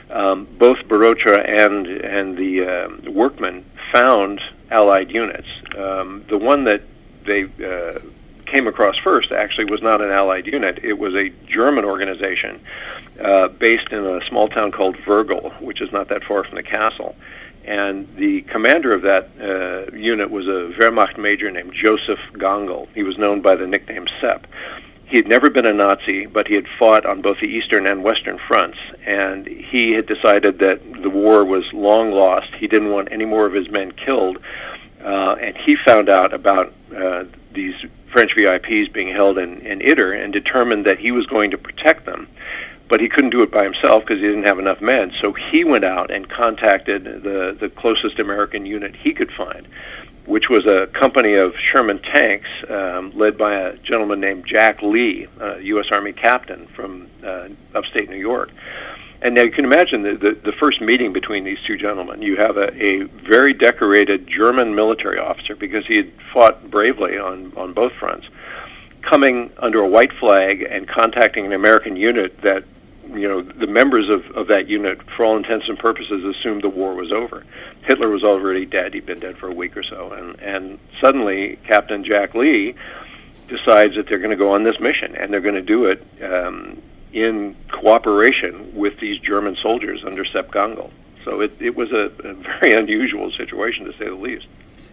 Um, 0.09 0.47
both 0.57 0.77
Borotra 0.87 1.47
and 1.47 1.87
and 1.87 2.37
the 2.37 2.65
uh, 2.65 3.11
workmen 3.11 3.65
found 3.91 4.41
Allied 4.69 5.11
units. 5.11 5.47
Um, 5.77 6.25
the 6.29 6.37
one 6.37 6.65
that 6.65 6.81
they 7.25 7.43
uh, 7.43 7.99
came 8.53 8.67
across 8.67 8.95
first 8.99 9.31
actually 9.31 9.65
was 9.65 9.81
not 9.81 9.99
an 10.01 10.11
Allied 10.11 10.45
unit. 10.45 10.79
It 10.83 10.99
was 10.99 11.15
a 11.15 11.29
German 11.47 11.85
organization 11.85 12.61
uh, 13.19 13.47
based 13.47 13.91
in 13.91 14.05
a 14.05 14.23
small 14.27 14.47
town 14.47 14.71
called 14.71 14.95
Wörgl, 14.97 15.59
which 15.59 15.81
is 15.81 15.91
not 15.91 16.09
that 16.09 16.23
far 16.23 16.43
from 16.43 16.55
the 16.55 16.63
castle. 16.63 17.15
And 17.65 18.07
the 18.15 18.41
commander 18.41 18.93
of 18.93 19.01
that 19.03 19.29
uh, 19.41 19.95
unit 19.95 20.29
was 20.29 20.47
a 20.47 20.71
Wehrmacht 20.77 21.17
major 21.17 21.49
named 21.49 21.73
Joseph 21.73 22.19
Gangl. 22.33 22.87
He 22.93 23.03
was 23.03 23.17
known 23.17 23.41
by 23.41 23.55
the 23.55 23.65
nickname 23.65 24.05
Sepp. 24.21 24.45
He 25.05 25.17
had 25.17 25.27
never 25.27 25.49
been 25.49 25.65
a 25.65 25.73
Nazi, 25.73 26.25
but 26.25 26.47
he 26.47 26.55
had 26.55 26.67
fought 26.77 27.05
on 27.05 27.21
both 27.21 27.39
the 27.39 27.47
eastern 27.47 27.87
and 27.87 28.03
western 28.03 28.39
fronts, 28.47 28.77
and 29.05 29.47
he 29.47 29.93
had 29.93 30.07
decided 30.07 30.59
that 30.59 30.79
the 31.01 31.09
war 31.09 31.45
was 31.45 31.63
long 31.71 32.11
lost. 32.11 32.49
He 32.57 32.67
didn't 32.67 32.91
want 32.91 33.11
any 33.11 33.25
more 33.25 33.45
of 33.45 33.53
his 33.53 33.69
men 33.69 33.91
killed, 33.91 34.39
uh, 35.03 35.35
and 35.39 35.55
he 35.57 35.75
found 35.75 36.09
out 36.09 36.33
about 36.33 36.73
uh, 36.95 37.25
these 37.53 37.75
French 38.13 38.35
VIPs 38.35 38.93
being 38.93 39.09
held 39.09 39.37
in, 39.37 39.59
in 39.61 39.79
Itter 39.79 40.13
and 40.23 40.31
determined 40.31 40.85
that 40.85 40.99
he 40.99 41.11
was 41.11 41.25
going 41.25 41.51
to 41.51 41.57
protect 41.57 42.05
them. 42.05 42.27
But 42.87 43.01
he 43.01 43.09
couldn't 43.09 43.31
do 43.31 43.41
it 43.41 43.51
by 43.51 43.63
himself 43.63 44.03
because 44.05 44.21
he 44.21 44.27
didn't 44.27 44.43
have 44.43 44.59
enough 44.59 44.79
men. 44.79 45.11
So 45.19 45.33
he 45.33 45.63
went 45.63 45.83
out 45.83 46.11
and 46.11 46.29
contacted 46.29 47.05
the, 47.05 47.57
the 47.59 47.69
closest 47.69 48.19
American 48.19 48.65
unit 48.65 48.95
he 48.95 49.13
could 49.13 49.31
find, 49.31 49.67
which 50.25 50.47
was 50.47 50.65
a 50.65 50.87
company 50.87 51.33
of 51.33 51.53
Sherman 51.57 51.99
tanks 51.99 52.49
um, 52.69 53.11
led 53.15 53.37
by 53.37 53.55
a 53.55 53.77
gentleman 53.77 54.19
named 54.19 54.45
Jack 54.45 54.81
Lee, 54.83 55.27
a 55.39 55.59
U.S. 55.61 55.87
Army 55.91 56.13
captain 56.13 56.67
from 56.75 57.09
uh, 57.25 57.47
upstate 57.73 58.09
New 58.09 58.17
York. 58.17 58.51
And 59.23 59.35
now 59.35 59.43
you 59.43 59.51
can 59.51 59.63
imagine 59.63 60.03
the, 60.03 60.15
the, 60.15 60.33
the, 60.33 60.51
first 60.51 60.81
meeting 60.81 61.13
between 61.13 61.45
these 61.45 61.57
two 61.65 61.77
gentlemen. 61.77 62.21
You 62.21 62.35
have 62.35 62.57
a, 62.57 62.75
a 62.83 63.03
very 63.03 63.53
decorated 63.53 64.27
German 64.27 64.75
military 64.75 65.17
officer, 65.17 65.55
because 65.55 65.87
he 65.87 65.95
had 65.95 66.11
fought 66.33 66.69
bravely 66.69 67.17
on, 67.17 67.53
on 67.55 67.71
both 67.71 67.93
fronts, 67.93 68.27
coming 69.01 69.49
under 69.59 69.79
a 69.79 69.87
white 69.87 70.11
flag 70.11 70.67
and 70.69 70.89
contacting 70.89 71.45
an 71.45 71.53
American 71.53 71.95
unit 71.95 72.41
that, 72.41 72.65
you 73.13 73.29
know, 73.29 73.41
the 73.41 73.65
members 73.65 74.09
of, 74.09 74.29
of 74.31 74.47
that 74.47 74.67
unit, 74.67 74.99
for 75.15 75.23
all 75.23 75.37
intents 75.37 75.69
and 75.69 75.79
purposes, 75.79 76.21
assumed 76.25 76.61
the 76.61 76.69
war 76.69 76.93
was 76.93 77.13
over. 77.13 77.45
Hitler 77.83 78.09
was 78.09 78.23
already 78.23 78.65
dead. 78.65 78.93
He'd 78.93 79.05
been 79.05 79.21
dead 79.21 79.37
for 79.37 79.47
a 79.47 79.53
week 79.53 79.77
or 79.77 79.83
so. 79.83 80.11
And, 80.11 80.37
and 80.41 80.79
suddenly, 80.99 81.59
Captain 81.65 82.03
Jack 82.03 82.35
Lee 82.35 82.75
decides 83.47 83.95
that 83.95 84.09
they're 84.09 84.19
going 84.19 84.31
to 84.31 84.35
go 84.35 84.51
on 84.51 84.65
this 84.65 84.81
mission, 84.81 85.15
and 85.15 85.31
they're 85.31 85.39
going 85.39 85.55
to 85.55 85.61
do 85.61 85.85
it 85.85 86.05
um, 86.21 86.81
in 87.13 87.55
cooperation 87.71 88.75
with 88.75 88.99
these 88.99 89.19
German 89.19 89.55
soldiers 89.61 90.03
under 90.03 90.25
Sepp 90.25 90.51
Gangl. 90.51 90.91
So 91.23 91.41
it, 91.41 91.53
it 91.59 91.75
was 91.75 91.91
a, 91.91 92.11
a 92.23 92.33
very 92.33 92.73
unusual 92.77 93.31
situation, 93.31 93.85
to 93.85 93.91
say 93.93 94.05
the 94.05 94.15
least. 94.15 94.47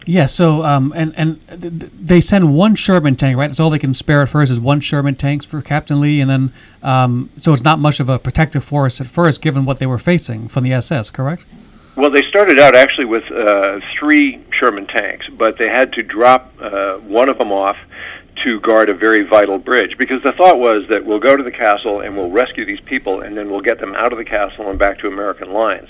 Yeah. 0.07 0.27
So, 0.27 0.65
um, 0.65 0.93
and 0.97 1.15
and 1.17 1.47
th- 1.49 1.91
they 1.93 2.21
send 2.21 2.55
one 2.55 2.75
Sherman 2.75 3.17
tank, 3.17 3.37
right? 3.37 3.49
That's 3.49 3.61
all 3.61 3.71
they 3.71 3.79
can 3.79 3.95
spare 3.95 4.23
at 4.23 4.29
first 4.29 4.51
is 4.51 4.59
one 4.59 4.81
Sherman 4.81 5.15
tanks 5.15 5.45
for 5.45 5.61
Captain 5.61 6.01
Lee, 6.01 6.21
and 6.21 6.31
then 6.31 6.53
um, 6.83 7.31
so 7.37 7.53
it's 7.53 7.63
not 7.63 7.79
much 7.79 8.01
of 8.01 8.09
a 8.09 8.19
protective 8.19 8.65
force 8.65 9.01
at 9.01 9.07
first, 9.07 9.43
given 9.43 9.65
what 9.65 9.79
they 9.79 9.87
were 9.87 9.99
facing 9.99 10.49
from 10.49 10.65
the 10.65 10.73
SS. 10.73 11.11
Correct? 11.11 11.45
Well, 11.97 12.11
they 12.11 12.23
started 12.23 12.59
out 12.59 12.75
actually 12.75 13.05
with 13.05 13.31
uh, 13.31 13.81
three 13.95 14.43
Sherman 14.51 14.87
tanks, 14.87 15.27
but 15.29 15.59
they 15.59 15.69
had 15.69 15.93
to 15.95 16.03
drop 16.03 16.53
uh, 16.61 16.97
one 16.99 17.29
of 17.29 17.37
them 17.37 17.53
off 17.53 17.77
to 18.43 18.61
guard 18.61 18.89
a 18.89 18.95
very 18.95 19.23
vital 19.23 19.59
bridge 19.59 19.97
because 19.99 20.23
the 20.23 20.33
thought 20.33 20.59
was 20.59 20.87
that 20.89 21.05
we'll 21.05 21.19
go 21.19 21.37
to 21.37 21.43
the 21.43 21.51
castle 21.51 22.01
and 22.01 22.17
we'll 22.17 22.31
rescue 22.31 22.65
these 22.65 22.81
people 22.81 23.21
and 23.21 23.37
then 23.37 23.51
we'll 23.51 23.61
get 23.61 23.79
them 23.79 23.95
out 23.95 24.13
of 24.13 24.19
the 24.19 24.25
castle 24.25 24.69
and 24.71 24.79
back 24.79 24.99
to 24.99 25.09
American 25.09 25.53
lines. 25.53 25.89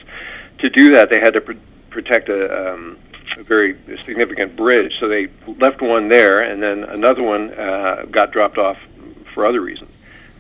To 0.59 0.71
do 0.71 0.91
that, 0.93 1.11
they 1.11 1.21
had 1.21 1.35
to 1.35 1.41
pr- 1.41 1.53
protect 1.91 2.29
a, 2.29 2.73
um, 2.75 2.99
a 3.37 3.43
very 3.43 3.77
significant 4.05 4.57
bridge, 4.57 4.93
so 4.99 5.09
they 5.09 5.29
left 5.59 5.81
one 5.81 6.09
there 6.09 6.41
and 6.41 6.63
then 6.63 6.85
another 6.85 7.23
one 7.23 7.53
uh, 7.55 8.07
got 8.11 8.33
dropped 8.33 8.59
off 8.59 8.79
for 9.33 9.47
other 9.47 9.61
reasons. 9.61 9.91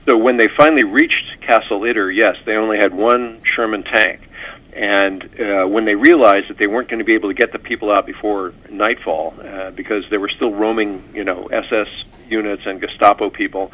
So 0.07 0.17
when 0.17 0.37
they 0.37 0.49
finally 0.49 0.85
reached 0.85 1.40
Castle 1.40 1.81
Itter, 1.81 2.14
yes, 2.14 2.37
they 2.45 2.57
only 2.57 2.79
had 2.79 2.95
one 2.95 3.40
Sherman 3.45 3.83
tank. 3.83 4.29
And 4.73 5.41
uh, 5.41 5.67
when 5.67 5.85
they 5.85 5.97
realized 5.97 6.49
that 6.49 6.59
they 6.59 6.67
weren't 6.67 6.89
going 6.89 6.99
to 6.99 7.05
be 7.05 7.15
able 7.15 7.29
to 7.29 7.35
get 7.35 7.53
the 7.53 7.59
people 7.59 7.91
out 7.91 8.07
before 8.07 8.55
nightfall, 8.71 9.35
uh, 9.43 9.71
because 9.71 10.05
there 10.11 10.21
were 10.21 10.29
still 10.29 10.53
roaming, 10.53 11.03
you 11.15 11.25
know, 11.25 11.47
SS 11.47 11.89
units 12.29 12.62
and 12.67 12.81
Gestapo 12.81 13.31
people, 13.31 13.73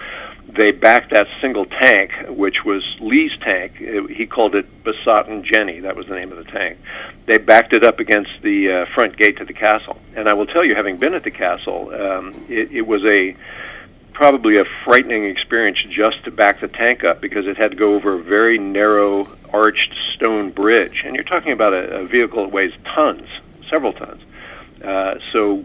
they 0.49 0.73
backed 0.73 1.11
that 1.11 1.27
single 1.41 1.67
tank, 1.67 2.13
which 2.29 2.65
was 2.65 2.83
Lee's 3.01 3.37
tank. 3.39 3.75
It, 3.79 4.11
he 4.11 4.27
called 4.27 4.55
it 4.55 4.67
Besotten 4.85 5.45
Jenny. 5.45 5.81
That 5.81 5.97
was 5.97 6.07
the 6.07 6.15
name 6.15 6.33
of 6.33 6.39
the 6.39 6.51
tank. 6.51 6.79
They 7.27 7.39
backed 7.39 7.73
it 7.73 7.85
up 7.85 7.99
against 7.99 8.31
the 8.43 8.73
uh, 8.73 8.87
front 8.95 9.17
gate 9.17 9.37
to 9.39 9.45
the 9.45 9.53
castle. 9.53 9.99
And 10.15 10.29
I 10.29 10.35
will 10.35 10.47
tell 10.47 10.65
you, 10.65 10.75
having 10.75 10.97
been 10.97 11.15
at 11.15 11.25
the 11.25 11.31
castle, 11.31 11.93
um, 11.95 12.47
it, 12.49 12.71
it 12.73 12.87
was 12.87 13.05
a 13.05 13.37
probably 14.17 14.57
a 14.57 14.65
frightening 14.83 15.25
experience 15.25 15.79
just 15.91 16.25
to 16.25 16.31
back 16.31 16.59
the 16.63 16.69
tank 16.69 17.05
up 17.05 17.21
because 17.21 17.47
it 17.47 17.55
had 17.55 17.71
to 17.71 17.77
go 17.77 17.95
over 17.95 18.15
a 18.15 18.23
very 18.23 18.57
narrow 18.57 19.29
arched 19.53 19.95
stone 20.15 20.51
bridge, 20.51 21.03
and 21.05 21.15
you're 21.15 21.23
talking 21.23 21.53
about 21.53 21.75
a, 21.75 21.99
a 21.99 22.07
vehicle 22.07 22.43
that 22.45 22.51
weighs 22.51 22.73
tons, 22.87 23.29
several 23.69 23.93
tons. 23.93 24.23
Uh, 24.83 25.19
so 25.35 25.63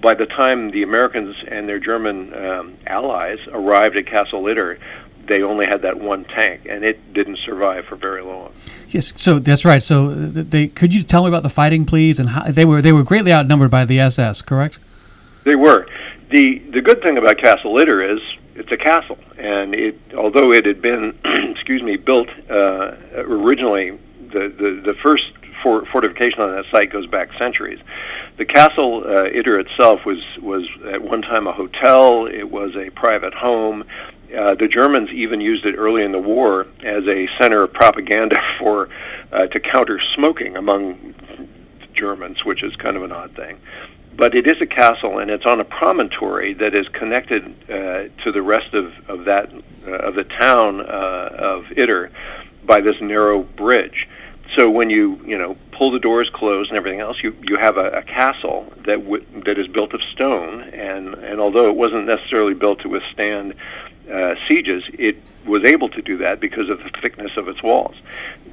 by 0.00 0.16
the 0.16 0.26
time 0.26 0.72
the 0.72 0.82
Americans 0.82 1.36
and 1.46 1.68
their 1.68 1.78
German 1.78 2.34
um, 2.34 2.76
allies 2.88 3.38
arrived 3.52 3.96
at 3.96 4.06
Castle 4.06 4.42
Itter, 4.42 4.80
they 5.26 5.44
only 5.44 5.66
had 5.66 5.82
that 5.82 6.00
one 6.00 6.24
tank, 6.24 6.62
and 6.68 6.84
it 6.84 7.12
didn't 7.12 7.38
survive 7.46 7.84
for 7.84 7.94
very 7.94 8.22
long. 8.22 8.52
Yes, 8.88 9.12
so 9.16 9.38
that's 9.38 9.64
right. 9.64 9.80
So 9.80 10.10
uh, 10.10 10.14
they 10.32 10.66
could 10.66 10.92
you 10.92 11.04
tell 11.04 11.22
me 11.22 11.28
about 11.28 11.44
the 11.44 11.50
fighting, 11.50 11.86
please? 11.86 12.18
And 12.18 12.30
how, 12.30 12.50
they 12.50 12.64
were 12.64 12.82
they 12.82 12.92
were 12.92 13.04
greatly 13.04 13.32
outnumbered 13.32 13.70
by 13.70 13.84
the 13.84 14.00
SS, 14.00 14.42
correct? 14.42 14.80
They 15.44 15.54
were 15.54 15.86
the 16.32 16.58
the 16.70 16.80
good 16.80 17.02
thing 17.02 17.18
about 17.18 17.38
Castle 17.38 17.74
Itter 17.74 18.16
is 18.16 18.20
it's 18.54 18.72
a 18.72 18.76
castle, 18.76 19.18
and 19.38 19.74
it 19.74 19.98
although 20.16 20.52
it 20.52 20.66
had 20.66 20.82
been 20.82 21.16
excuse 21.24 21.82
me 21.82 21.96
built 21.96 22.28
uh, 22.50 22.96
originally, 23.14 23.90
the 24.32 24.48
the 24.48 24.82
the 24.84 24.94
first 25.02 25.24
for, 25.62 25.84
fortification 25.86 26.40
on 26.40 26.56
that 26.56 26.64
site 26.70 26.90
goes 26.90 27.06
back 27.06 27.28
centuries. 27.38 27.78
The 28.38 28.46
castle 28.46 29.04
uh, 29.04 29.28
Itter 29.28 29.60
itself 29.60 30.04
was 30.04 30.20
was 30.40 30.66
at 30.86 31.02
one 31.02 31.22
time 31.22 31.46
a 31.46 31.52
hotel. 31.52 32.26
It 32.26 32.50
was 32.50 32.74
a 32.76 32.90
private 32.90 33.34
home. 33.34 33.84
Uh, 34.36 34.54
the 34.54 34.66
Germans 34.66 35.10
even 35.10 35.42
used 35.42 35.66
it 35.66 35.74
early 35.76 36.02
in 36.02 36.12
the 36.12 36.18
war 36.18 36.66
as 36.82 37.06
a 37.06 37.28
center 37.38 37.62
of 37.62 37.72
propaganda 37.74 38.42
for 38.58 38.88
uh, 39.30 39.46
to 39.48 39.60
counter 39.60 40.00
smoking 40.14 40.56
among 40.56 41.14
Germans, 41.92 42.42
which 42.42 42.62
is 42.62 42.74
kind 42.76 42.96
of 42.96 43.02
an 43.02 43.12
odd 43.12 43.36
thing 43.36 43.60
but 44.16 44.34
it 44.34 44.46
is 44.46 44.60
a 44.60 44.66
castle 44.66 45.18
and 45.18 45.30
it's 45.30 45.46
on 45.46 45.60
a 45.60 45.64
promontory 45.64 46.54
that 46.54 46.74
is 46.74 46.88
connected 46.88 47.44
uh, 47.70 48.08
to 48.22 48.32
the 48.32 48.42
rest 48.42 48.74
of, 48.74 48.92
of 49.08 49.24
that 49.24 49.52
uh, 49.86 49.90
of 49.90 50.14
the 50.14 50.24
town 50.24 50.80
uh, 50.80 51.30
of 51.38 51.64
Itter 51.76 52.10
by 52.64 52.80
this 52.80 53.00
narrow 53.00 53.40
bridge. 53.40 54.08
So 54.56 54.68
when 54.68 54.90
you 54.90 55.20
you 55.24 55.38
know 55.38 55.56
pull 55.72 55.90
the 55.90 55.98
doors 55.98 56.28
closed 56.30 56.70
and 56.70 56.76
everything 56.76 57.00
else, 57.00 57.22
you 57.22 57.34
you 57.42 57.56
have 57.56 57.78
a, 57.78 57.90
a 57.90 58.02
castle 58.02 58.72
that 58.84 59.02
w- 59.02 59.24
that 59.44 59.58
is 59.58 59.66
built 59.66 59.94
of 59.94 60.02
stone, 60.02 60.62
and 60.62 61.14
and 61.14 61.40
although 61.40 61.68
it 61.68 61.76
wasn't 61.76 62.06
necessarily 62.06 62.54
built 62.54 62.80
to 62.80 62.88
withstand 62.88 63.54
uh, 64.12 64.34
sieges, 64.46 64.84
it 64.92 65.16
was 65.46 65.64
able 65.64 65.88
to 65.88 66.02
do 66.02 66.16
that 66.18 66.40
because 66.40 66.68
of 66.68 66.78
the 66.78 66.90
thickness 67.00 67.32
of 67.36 67.48
its 67.48 67.62
walls. 67.62 67.96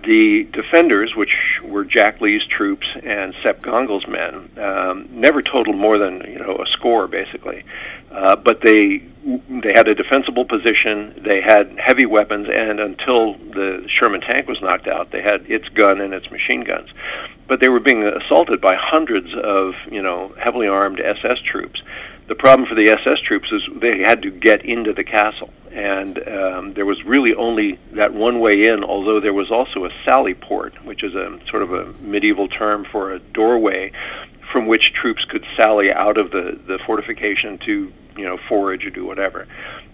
The 0.04 0.46
defenders, 0.46 1.16
which 1.16 1.60
were 1.63 1.84
Jack 1.84 2.22
Lee's 2.22 2.46
troops 2.46 2.88
and 3.04 3.36
Sepp 3.44 3.62
Gangl's 3.62 4.08
men, 4.08 4.50
um, 4.58 5.10
never 5.12 5.42
totaled 5.42 5.75
more 5.75 5.98
than 5.98 6.22
you 6.22 6.39
know 6.39 6.56
a 6.56 6.66
score, 6.68 7.08
basically. 7.08 7.63
Uh, 8.10 8.36
but 8.38 8.62
they 8.62 9.04
they 9.62 9.74
had 9.74 9.88
a 9.88 9.94
defensible 9.96 10.46
position. 10.46 11.22
They 11.24 11.42
had 11.42 11.78
heavy 11.78 12.06
weapons, 12.06 12.48
and 12.50 12.80
until 12.80 13.34
the 13.34 13.86
Sherman 13.88 14.22
tank 14.22 14.48
was 14.48 14.62
knocked 14.62 14.88
out, 14.88 15.12
they 15.12 15.22
had 15.22 15.46
its 15.50 15.68
gun 15.70 16.00
and 16.00 16.13
its 16.13 16.32
machine 16.32 16.62
guns. 16.62 16.89
But 17.48 17.60
they 17.60 17.70
were 17.70 17.82
being 17.82 18.04
assaulted 18.04 18.62
by 18.62 18.75
hundreds 18.75 19.34
of 19.36 19.75
you 19.92 20.01
know 20.01 20.34
heavily 20.39 20.68
armed 20.68 21.01
SS 21.01 21.39
troops. 21.42 21.82
The 22.30 22.36
problem 22.36 22.70
for 22.70 22.76
the 22.76 22.90
SS 22.90 23.22
troops 23.22 23.52
is 23.52 23.64
they 23.82 24.04
had 24.04 24.22
to 24.22 24.30
get 24.30 24.64
into 24.64 24.94
the 24.94 25.04
castle, 25.04 25.52
and 25.72 26.20
um, 26.30 26.74
there 26.76 26.86
was 26.86 27.04
really 27.04 27.34
only 27.34 27.80
that 27.94 28.14
one 28.14 28.40
way 28.40 28.68
in. 28.68 28.84
Although 28.84 29.20
there 29.20 29.34
was 29.34 29.50
also 29.50 29.86
a 29.86 29.90
sally 30.06 30.36
port, 30.36 30.76
which 30.86 31.04
is 31.04 31.16
a 31.16 31.40
sort 31.50 31.64
of 31.64 31.74
a 31.74 31.86
medieval 32.02 32.48
term 32.48 32.86
for 32.86 33.12
a 33.12 33.20
doorway 33.20 33.92
from 34.52 34.68
which 34.68 34.94
troops 34.94 35.26
could 35.26 35.44
sally 35.58 35.92
out 35.92 36.20
of 36.20 36.30
the, 36.30 36.60
the 36.68 36.78
fortification 36.86 37.58
to 37.66 37.92
you 38.16 38.26
know 38.26 38.38
forage 38.48 38.86
or 38.86 38.92
do 38.92 39.06
whatever. 39.06 39.48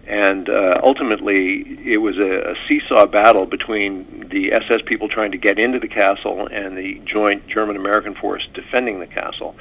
And 0.07 0.49
uh, 0.49 0.79
ultimately, 0.83 1.79
it 1.83 1.97
was 1.97 2.17
a, 2.17 2.51
a 2.51 2.55
seesaw 2.67 3.07
battle 3.07 3.45
between 3.47 4.27
the 4.29 4.53
SS 4.53 4.81
people 4.85 5.09
trying 5.09 5.31
to 5.31 5.37
get 5.37 5.57
into 5.57 5.79
the 5.79 5.87
castle 5.87 6.47
and 6.47 6.77
the 6.77 7.01
joint 7.05 7.47
German-American 7.47 8.13
force 8.13 8.47
defending 8.53 8.99
the 8.99 9.07
castle. 9.07 9.55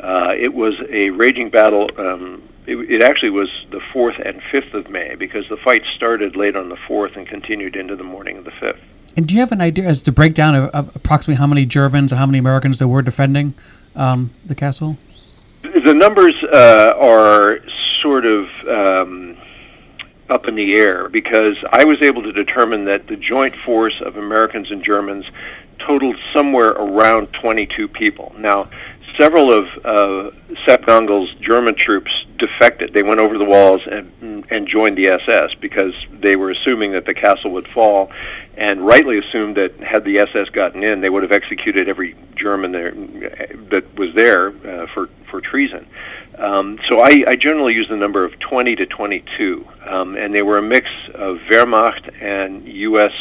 Uh, 0.00 0.34
it 0.36 0.52
was 0.52 0.74
a 0.90 1.10
raging 1.10 1.50
battle. 1.50 1.88
Um, 1.98 2.42
it, 2.66 2.76
it, 2.90 3.02
actually 3.02 3.30
was 3.30 3.48
the 3.70 3.78
4th 3.78 4.20
and 4.26 4.42
5th 4.42 4.74
of 4.74 4.90
May 4.90 5.14
because 5.14 5.48
the 5.48 5.56
fight 5.56 5.84
started 5.94 6.34
late 6.34 6.56
on 6.56 6.68
the 6.68 6.76
4th 6.76 7.16
and 7.16 7.26
continued 7.26 7.76
into 7.76 7.94
the 7.94 8.04
morning 8.04 8.38
of 8.38 8.44
the 8.44 8.50
5th. 8.50 8.80
And 9.16 9.26
do 9.26 9.34
you 9.34 9.40
have 9.40 9.52
an 9.52 9.60
idea 9.60 9.86
as 9.86 10.02
to 10.02 10.12
breakdown 10.12 10.54
of, 10.54 10.70
of 10.70 10.96
approximately 10.96 11.36
how 11.36 11.46
many 11.46 11.64
Germans 11.64 12.12
and 12.12 12.18
how 12.18 12.26
many 12.26 12.38
Americans 12.38 12.80
there 12.80 12.88
were 12.88 13.02
defending 13.02 13.54
um, 13.94 14.30
the 14.44 14.54
castle? 14.54 14.98
The 15.62 15.94
numbers 15.94 16.34
uh, 16.42 16.94
are 16.98 17.60
sort 18.02 18.26
of 18.26 18.48
um, 18.68 19.36
up 20.28 20.48
in 20.48 20.54
the 20.54 20.74
air 20.74 21.08
because 21.08 21.56
I 21.72 21.84
was 21.84 22.02
able 22.02 22.22
to 22.22 22.32
determine 22.32 22.84
that 22.86 23.06
the 23.06 23.16
joint 23.16 23.54
force 23.54 24.00
of 24.00 24.16
Americans 24.16 24.70
and 24.70 24.82
Germans 24.82 25.24
totaled 25.78 26.16
somewhere 26.32 26.70
around 26.70 27.32
22 27.32 27.88
people. 27.88 28.34
Now, 28.38 28.68
several 29.18 29.52
of 29.52 29.66
uh, 29.84 30.30
Sepp 30.64 30.82
Gangl's 30.82 31.34
German 31.36 31.74
troops 31.74 32.10
defected. 32.38 32.92
They 32.92 33.02
went 33.02 33.20
over 33.20 33.38
the 33.38 33.44
walls 33.44 33.82
and, 33.86 34.44
and 34.50 34.68
joined 34.68 34.98
the 34.98 35.08
SS 35.08 35.54
because 35.54 35.94
they 36.12 36.36
were 36.36 36.50
assuming 36.50 36.92
that 36.92 37.06
the 37.06 37.14
castle 37.14 37.50
would 37.52 37.68
fall, 37.68 38.10
and 38.56 38.86
rightly 38.86 39.18
assumed 39.18 39.56
that 39.56 39.78
had 39.80 40.04
the 40.04 40.18
SS 40.18 40.48
gotten 40.50 40.82
in, 40.82 41.00
they 41.00 41.10
would 41.10 41.22
have 41.22 41.32
executed 41.32 41.88
every 41.88 42.14
German 42.34 42.72
there 42.72 42.92
that 43.70 43.84
was 43.96 44.14
there 44.14 44.48
uh, 44.48 44.86
for 44.92 45.08
for 45.30 45.40
treason. 45.40 45.86
Um, 46.38 46.78
so 46.88 47.00
I, 47.00 47.24
I 47.26 47.36
generally 47.36 47.74
use 47.74 47.88
the 47.88 47.96
number 47.96 48.24
of 48.24 48.38
20 48.40 48.76
to 48.76 48.86
22, 48.86 49.66
um, 49.86 50.16
and 50.16 50.34
they 50.34 50.42
were 50.42 50.58
a 50.58 50.62
mix 50.62 50.88
of 51.14 51.38
Wehrmacht 51.50 52.14
and 52.20 52.66
U.S. 52.68 53.12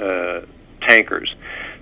Uh, 0.00 0.40
tankers. 0.80 1.34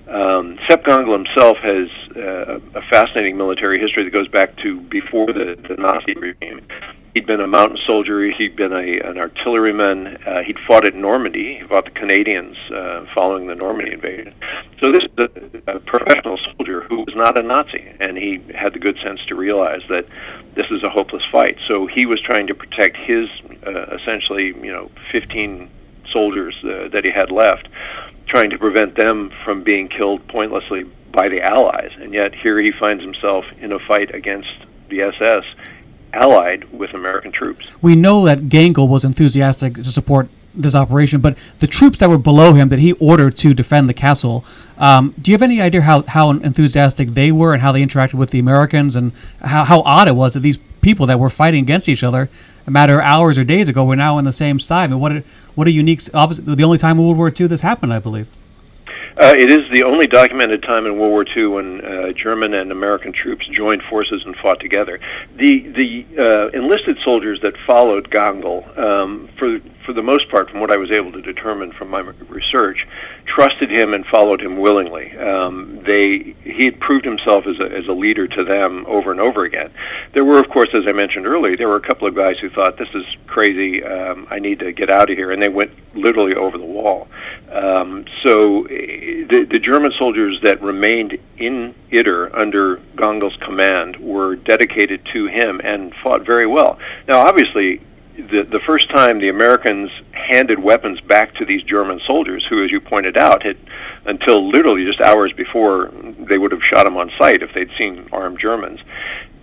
Um, 0.09 0.59
Sepp 0.69 0.85
Gangl 0.85 1.13
himself 1.13 1.59
has 1.59 1.89
uh, 2.17 2.59
a 2.75 2.83
fascinating 2.91 3.37
military 3.37 3.79
history 3.79 4.03
that 4.03 4.11
goes 4.11 4.27
back 4.27 4.57
to 4.59 4.81
before 4.81 5.27
the, 5.27 5.57
the 5.69 5.77
Nazi 5.77 6.15
regime. 6.15 6.67
He'd 7.15 7.27
been 7.27 7.41
a 7.41 7.47
mountain 7.47 7.79
soldier. 7.87 8.23
He'd 8.31 8.55
been 8.55 8.73
a, 8.73 9.01
an 9.01 9.19
artilleryman. 9.19 10.19
Uh, 10.27 10.43
he'd 10.43 10.59
fought 10.67 10.85
at 10.85 10.95
Normandy. 10.95 11.59
He 11.59 11.67
fought 11.67 11.85
the 11.85 11.91
Canadians 11.91 12.57
uh, 12.73 13.05
following 13.15 13.47
the 13.47 13.55
Normandy 13.57 13.93
invasion. 13.93 14.33
So 14.81 14.93
this 14.93 15.05
is 15.05 15.63
a, 15.67 15.77
a 15.77 15.81
professional 15.81 16.39
soldier 16.39 16.83
who 16.83 16.99
was 16.99 17.15
not 17.15 17.37
a 17.37 17.43
Nazi, 17.43 17.93
and 17.99 18.17
he 18.17 18.41
had 18.55 18.75
the 18.75 18.79
good 18.79 18.97
sense 19.05 19.21
to 19.27 19.35
realize 19.35 19.83
that 19.89 20.07
this 20.55 20.67
is 20.71 20.83
a 20.83 20.91
hopeless 20.91 21.23
fight. 21.31 21.59
So 21.69 21.87
he 21.87 22.07
was 22.07 22.21
trying 22.21 22.47
to 22.49 22.55
protect 22.55 22.97
his 22.97 23.29
uh, 23.67 23.97
essentially, 23.97 24.47
you 24.47 24.73
know, 24.73 24.91
15 25.13 25.71
soldiers 26.13 26.57
uh, 26.65 26.89
that 26.89 27.05
he 27.05 27.11
had 27.11 27.31
left 27.31 27.69
trying 28.27 28.51
to 28.51 28.59
prevent 28.59 28.95
them 28.95 29.33
from 29.45 29.63
being 29.63 29.89
killed 29.89 30.27
pointlessly 30.29 30.85
by 31.11 31.29
the 31.29 31.43
Allies. 31.43 31.91
And 32.01 32.15
yet 32.15 32.33
here 32.35 32.59
he 32.59 32.71
finds 32.71 33.03
himself 33.03 33.45
in 33.61 33.73
a 33.73 33.79
fight 33.81 34.15
against 34.15 34.55
the 34.89 35.03
SS, 35.03 35.45
allied 36.13 36.65
with 36.73 36.95
American 36.95 37.33
troops. 37.33 37.67
We 37.83 37.97
know 37.97 38.25
that 38.25 38.43
Gangl 38.43 38.89
was 38.89 39.05
enthusiastic 39.05 39.75
to 39.75 39.85
support 39.85 40.29
this 40.55 40.75
operation, 40.75 41.21
but 41.21 41.37
the 41.61 41.67
troops 41.67 41.99
that 41.99 42.09
were 42.09 42.19
below 42.19 42.55
him 42.55 42.69
that 42.69 42.79
he 42.79 42.93
ordered 42.95 43.37
to 43.39 43.55
defend 43.55 43.89
the 43.89 43.95
castle, 43.95 44.45
um, 44.79 45.15
do 45.21 45.31
you 45.31 45.35
have 45.35 45.43
any 45.43 45.61
idea 45.61 45.83
how, 45.83 46.03
how 46.03 46.31
enthusiastic 46.31 47.11
they 47.11 47.31
were 47.31 47.53
and 47.53 47.63
how 47.63 47.73
they 47.73 47.83
interacted 47.83 48.15
with 48.15 48.31
the 48.31 48.39
Americans 48.39 48.97
and 48.97 49.13
how, 49.43 49.65
how 49.65 49.81
odd 49.83 50.09
it 50.09 50.17
was 50.17 50.35
that 50.35 50.41
these 50.41 50.59
people 50.81 51.07
that 51.07 51.19
were 51.19 51.31
fighting 51.31 51.63
against 51.63 51.89
each 51.89 52.03
other 52.03 52.29
a 52.67 52.71
matter 52.71 53.01
of 53.01 53.07
hours 53.07 53.39
or 53.39 53.45
days 53.45 53.69
ago 53.69 53.85
were 53.85 53.97
now 53.97 54.17
on 54.17 54.25
the 54.25 54.33
same 54.33 54.59
side? 54.59 54.91
I 54.91 54.93
And 54.93 55.01
what 55.01 55.23
what 55.55 55.67
a 55.67 55.71
unique, 55.71 56.03
obviously, 56.15 56.55
the 56.55 56.65
only 56.65 56.79
time 56.79 56.99
in 56.99 57.05
World 57.05 57.19
War 57.19 57.33
II 57.39 57.47
this 57.49 57.61
happened, 57.61 57.93
I 57.93 57.99
believe. 57.99 58.29
Uh, 59.21 59.35
it 59.37 59.51
is 59.51 59.71
the 59.71 59.83
only 59.83 60.07
documented 60.07 60.63
time 60.63 60.87
in 60.87 60.99
World 60.99 61.13
War 61.13 61.27
II 61.37 61.47
when 61.49 61.85
uh, 61.85 62.11
German 62.13 62.55
and 62.55 62.73
American 62.73 63.13
troops 63.13 63.47
joined 63.49 63.83
forces 63.83 64.23
and 64.25 64.35
fought 64.37 64.61
together. 64.61 64.99
The 65.37 65.61
the 65.69 66.07
uh, 66.19 66.49
enlisted 66.55 66.97
soldiers 67.05 67.39
that 67.43 67.55
followed 67.67 68.09
Gangl, 68.09 68.79
um, 68.79 69.29
for 69.39 69.61
for 69.85 69.93
the 69.93 70.03
most 70.03 70.31
part, 70.31 70.49
from 70.49 70.61
what 70.61 70.71
I 70.71 70.79
was 70.79 70.91
able 70.91 71.13
to 71.13 71.21
determine 71.21 71.71
from 71.73 71.91
my 71.91 72.01
research, 72.01 72.87
trusted 73.27 73.71
him 73.71 73.95
and 73.95 74.05
followed 74.07 74.41
him 74.41 74.57
willingly. 74.59 75.17
Um, 75.19 75.81
they 75.85 76.35
he 76.43 76.65
had 76.65 76.81
proved 76.81 77.05
himself 77.05 77.47
as 77.47 77.59
a 77.59 77.71
as 77.71 77.87
a 77.87 77.93
leader 77.93 78.27
to 78.27 78.45
them 78.45 78.85
over 78.87 79.11
and 79.11 79.21
over 79.21 79.45
again. 79.45 79.71
There 80.13 80.25
were, 80.25 80.39
of 80.39 80.49
course, 80.49 80.69
as 80.75 80.83
I 80.87 80.93
mentioned 80.93 81.27
earlier, 81.27 81.57
there 81.57 81.69
were 81.69 81.77
a 81.77 81.81
couple 81.81 82.07
of 82.09 82.15
guys 82.15 82.39
who 82.39 82.51
thought 82.51 82.77
this 82.77 82.91
is 82.95 83.05
crazy. 83.27 83.83
Um, 83.85 84.27
I 84.31 84.39
need 84.39 84.59
to 84.61 84.73
get 84.73 84.91
out 84.91 85.11
of 85.11 85.17
here, 85.17 85.31
and 85.31 85.43
they 85.43 85.49
went 85.49 85.73
literally 85.95 86.35
over 86.35 86.59
the 86.59 86.65
wall. 86.65 87.09
Um, 87.51 88.05
so 88.23 88.65
the, 88.65 89.47
the 89.51 89.59
German 89.59 89.93
soldiers 89.99 90.41
that 90.43 90.63
remained 90.63 91.19
in 91.39 91.75
Itter 91.91 92.31
under 92.35 92.77
Gangl's 92.97 93.37
command 93.37 93.97
were 93.97 94.37
dedicated 94.37 95.05
to 95.13 95.27
him 95.27 95.61
and 95.65 95.95
fought 96.03 96.25
very 96.25 96.47
well. 96.47 96.79
Now, 97.09 97.27
obviously, 97.27 97.81
the, 98.17 98.43
the 98.43 98.61
first 98.61 98.91
time 98.91 99.19
the 99.19 99.29
Americans 99.29 99.91
handed 100.13 100.63
weapons 100.63 101.01
back 101.01 101.35
to 101.37 101.45
these 101.45 101.63
German 101.63 102.01
soldiers, 102.07 102.45
who, 102.49 102.65
as 102.65 102.71
you 102.71 102.81
pointed 102.81 103.17
out, 103.17 103.43
had 103.43 103.57
until 104.07 104.49
literally 104.49 104.85
just 104.85 105.01
hours 105.01 105.33
before 105.33 105.91
they 106.19 106.39
would 106.39 106.53
have 106.53 106.63
shot 106.63 106.85
them 106.85 106.97
on 106.97 107.11
sight 107.19 107.43
if 107.43 107.53
they'd 107.53 107.71
seen 107.79 108.09
armed 108.13 108.39
Germans. 108.39 108.81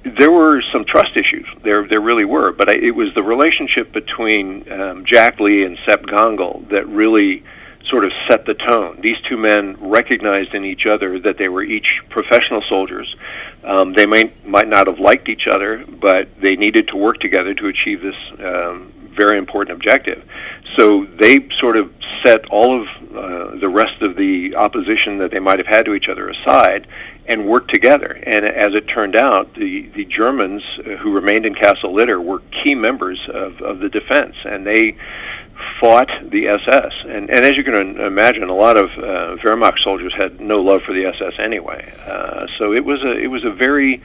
There 0.04 0.32
were 0.32 0.62
some 0.72 0.86
trust 0.86 1.18
issues. 1.18 1.46
There, 1.64 1.88
there 1.88 2.02
really 2.02 2.26
were. 2.26 2.52
But 2.52 2.70
I, 2.70 2.74
it 2.74 2.96
was 2.96 3.14
the 3.14 3.24
relationship 3.24 3.92
between 3.92 4.72
um, 4.72 5.06
Jack 5.06 5.40
Lee 5.40 5.64
and 5.64 5.78
Sepp 5.86 6.04
Gangl 6.04 6.68
that 6.70 6.88
really 6.88 7.44
sort 7.90 8.06
of 8.06 8.12
set 8.28 8.46
the 8.46 8.54
tone. 8.54 9.00
These 9.02 9.20
two 9.22 9.38
men 9.38 9.76
recognized 9.80 10.54
in 10.54 10.66
each 10.66 10.86
other 10.86 11.20
that 11.20 11.38
they 11.38 11.50
were 11.50 11.64
each 11.64 12.02
professional 12.10 12.62
soldiers. 12.70 13.16
Um, 13.64 13.94
they 13.94 14.06
might 14.06 14.46
might 14.46 14.68
not 14.68 14.88
have 14.88 15.00
liked 15.00 15.30
each 15.30 15.48
other, 15.48 15.86
but 15.88 16.40
they 16.40 16.56
needed 16.56 16.88
to 16.90 16.98
work 16.98 17.20
together 17.20 17.54
to 17.54 17.68
achieve 17.68 18.02
this 18.02 18.16
um, 18.40 18.94
very 19.18 19.38
important 19.38 19.76
objective. 19.76 20.24
So 20.78 21.06
they 21.20 21.48
sort 21.60 21.76
of 21.76 21.92
set 22.24 22.46
all 22.48 22.82
of 22.82 22.88
uh, 22.88 23.56
the 23.58 23.70
rest 23.70 24.02
of 24.02 24.16
the 24.16 24.56
opposition 24.56 25.18
that 25.18 25.32
they 25.32 25.40
might 25.40 25.60
have 25.60 25.68
had 25.68 25.86
to 25.86 25.96
each 25.96 26.08
other 26.08 26.30
aside 26.30 26.88
and 27.26 27.46
worked 27.46 27.74
together. 27.74 28.20
And 28.24 28.46
as 28.46 28.74
it 28.74 28.88
turned 28.88 29.16
out, 29.16 29.54
the, 29.56 29.88
the 29.96 30.06
Germans 30.06 30.64
uh, 30.80 30.96
who 30.98 31.12
remained 31.12 31.46
in 31.46 31.56
Castle 31.56 31.94
Itter 31.96 32.24
were 32.24 32.40
key 32.64 32.76
members 32.76 33.20
of, 33.34 33.62
of 33.62 33.80
the 33.80 33.90
defense, 33.90 34.36
and 34.46 34.66
they 34.66 34.98
fought 35.80 36.10
the 36.24 36.48
SS. 36.48 36.94
And, 37.06 37.30
and 37.30 37.46
as 37.46 37.58
you 37.58 37.64
can 37.64 38.00
imagine, 38.00 38.44
a 38.44 38.54
lot 38.54 38.78
of 38.78 38.90
uh, 38.92 39.36
Wehrmacht 39.44 39.80
soldiers 39.84 40.14
had 40.16 40.40
no 40.40 40.62
love 40.62 40.84
for 40.84 40.94
the 40.94 41.06
SS 41.06 41.34
anyway. 41.40 41.94
Uh, 42.06 42.48
so 42.58 42.74
it 42.74 42.86
was 42.86 43.02
a 43.04 43.18
it 43.18 43.28
was 43.28 43.44
a 43.44 43.52
very 43.52 44.02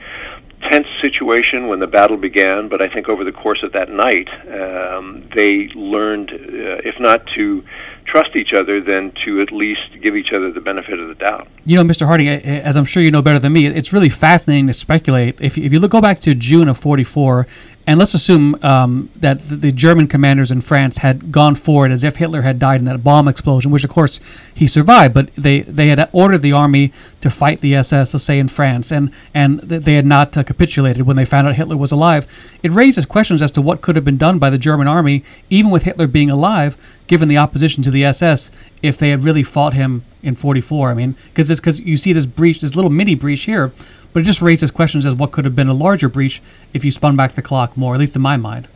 tense 0.69 0.87
situation 1.01 1.67
when 1.67 1.79
the 1.79 1.87
battle 1.87 2.17
began. 2.17 2.67
But 2.67 2.81
I 2.81 2.89
think 2.89 3.09
over 3.09 3.23
the 3.23 3.31
course 3.31 3.63
of 3.63 3.71
that 3.73 3.89
night, 3.89 4.29
um, 4.47 5.27
they 5.35 5.67
learned, 5.75 6.31
uh, 6.31 6.81
if 6.83 6.99
not 6.99 7.25
to 7.35 7.63
trust 8.05 8.35
each 8.35 8.53
other 8.53 8.81
than 8.81 9.11
to 9.23 9.41
at 9.41 9.51
least 9.51 9.81
give 10.01 10.15
each 10.15 10.33
other 10.33 10.51
the 10.51 10.61
benefit 10.61 10.99
of 10.99 11.07
the 11.07 11.15
doubt. 11.15 11.47
You 11.65 11.77
know, 11.77 11.83
Mr. 11.83 12.05
Harding, 12.05 12.27
as 12.27 12.75
I'm 12.75 12.85
sure 12.85 13.01
you 13.01 13.11
know 13.11 13.21
better 13.21 13.39
than 13.39 13.53
me, 13.53 13.65
it's 13.65 13.93
really 13.93 14.09
fascinating 14.09 14.67
to 14.67 14.73
speculate. 14.73 15.39
If, 15.39 15.57
if 15.57 15.71
you 15.71 15.79
look, 15.79 15.91
go 15.91 16.01
back 16.01 16.19
to 16.21 16.35
June 16.35 16.67
of 16.67 16.77
44, 16.77 17.47
and 17.85 17.99
let's 17.99 18.13
assume 18.13 18.57
um, 18.63 19.09
that 19.15 19.39
the, 19.41 19.71
German 19.71 20.07
commanders 20.07 20.51
in 20.51 20.61
France 20.61 20.99
had 20.99 21.33
gone 21.33 21.55
forward 21.55 21.91
as 21.91 22.03
if 22.03 22.15
Hitler 22.15 22.41
had 22.41 22.57
died 22.57 22.79
in 22.79 22.85
that 22.85 23.03
bomb 23.03 23.27
explosion, 23.27 23.71
which 23.71 23.83
of 23.83 23.89
course 23.89 24.21
he 24.53 24.67
survived, 24.67 25.13
but 25.13 25.35
they, 25.35 25.61
they 25.61 25.87
had 25.87 26.09
ordered 26.13 26.41
the 26.41 26.53
army 26.53 26.93
to 27.19 27.29
fight 27.29 27.59
the 27.59 27.75
SS, 27.75 28.13
let's 28.13 28.23
say 28.23 28.39
in 28.39 28.47
France, 28.47 28.91
and, 28.91 29.11
and 29.33 29.59
they 29.59 29.95
had 29.95 30.05
not 30.05 30.37
uh, 30.37 30.43
capitulated 30.43 31.05
when 31.05 31.17
they 31.17 31.25
found 31.25 31.45
out 31.45 31.55
Hitler 31.55 31.75
was 31.75 31.91
alive. 31.91 32.25
It 32.61 32.71
raises 32.71 33.05
questions 33.05 33.41
as 33.41 33.51
to 33.53 33.61
what 33.61 33.81
could 33.81 33.97
have 33.97 34.05
been 34.05 34.17
done 34.17 34.39
by 34.39 34.49
the 34.49 34.57
German 34.57 34.87
army, 34.87 35.25
even 35.49 35.69
with 35.69 35.83
Hitler 35.83 36.07
being 36.07 36.29
alive, 36.29 36.77
given 37.07 37.27
the 37.27 37.37
opposition 37.37 37.83
to 37.83 37.91
the 37.91 38.05
SS, 38.05 38.49
if 38.81 38.97
they 38.97 39.09
had 39.09 39.25
really 39.25 39.43
fought 39.43 39.73
him 39.73 40.03
in 40.21 40.35
44. 40.35 40.89
I 40.89 40.93
mean, 40.93 41.15
because 41.33 41.49
because 41.59 41.81
you 41.81 41.97
see 41.97 42.13
this 42.13 42.25
breach, 42.25 42.61
this 42.61 42.75
little 42.75 42.91
mini 42.91 43.15
breach 43.15 43.43
here, 43.43 43.73
but 44.13 44.21
it 44.21 44.23
just 44.23 44.41
raises 44.41 44.71
questions 44.71 45.05
as 45.05 45.13
what 45.13 45.31
could 45.31 45.45
have 45.45 45.55
been 45.55 45.67
a 45.67 45.73
larger 45.73 46.07
breach 46.07 46.41
if 46.73 46.85
you 46.85 46.91
spun 46.91 47.15
back 47.15 47.33
the 47.33 47.41
clock 47.41 47.75
more, 47.75 47.93
at 47.93 47.99
least 47.99 48.15
in 48.15 48.21
my 48.21 48.37
mind. 48.37 48.67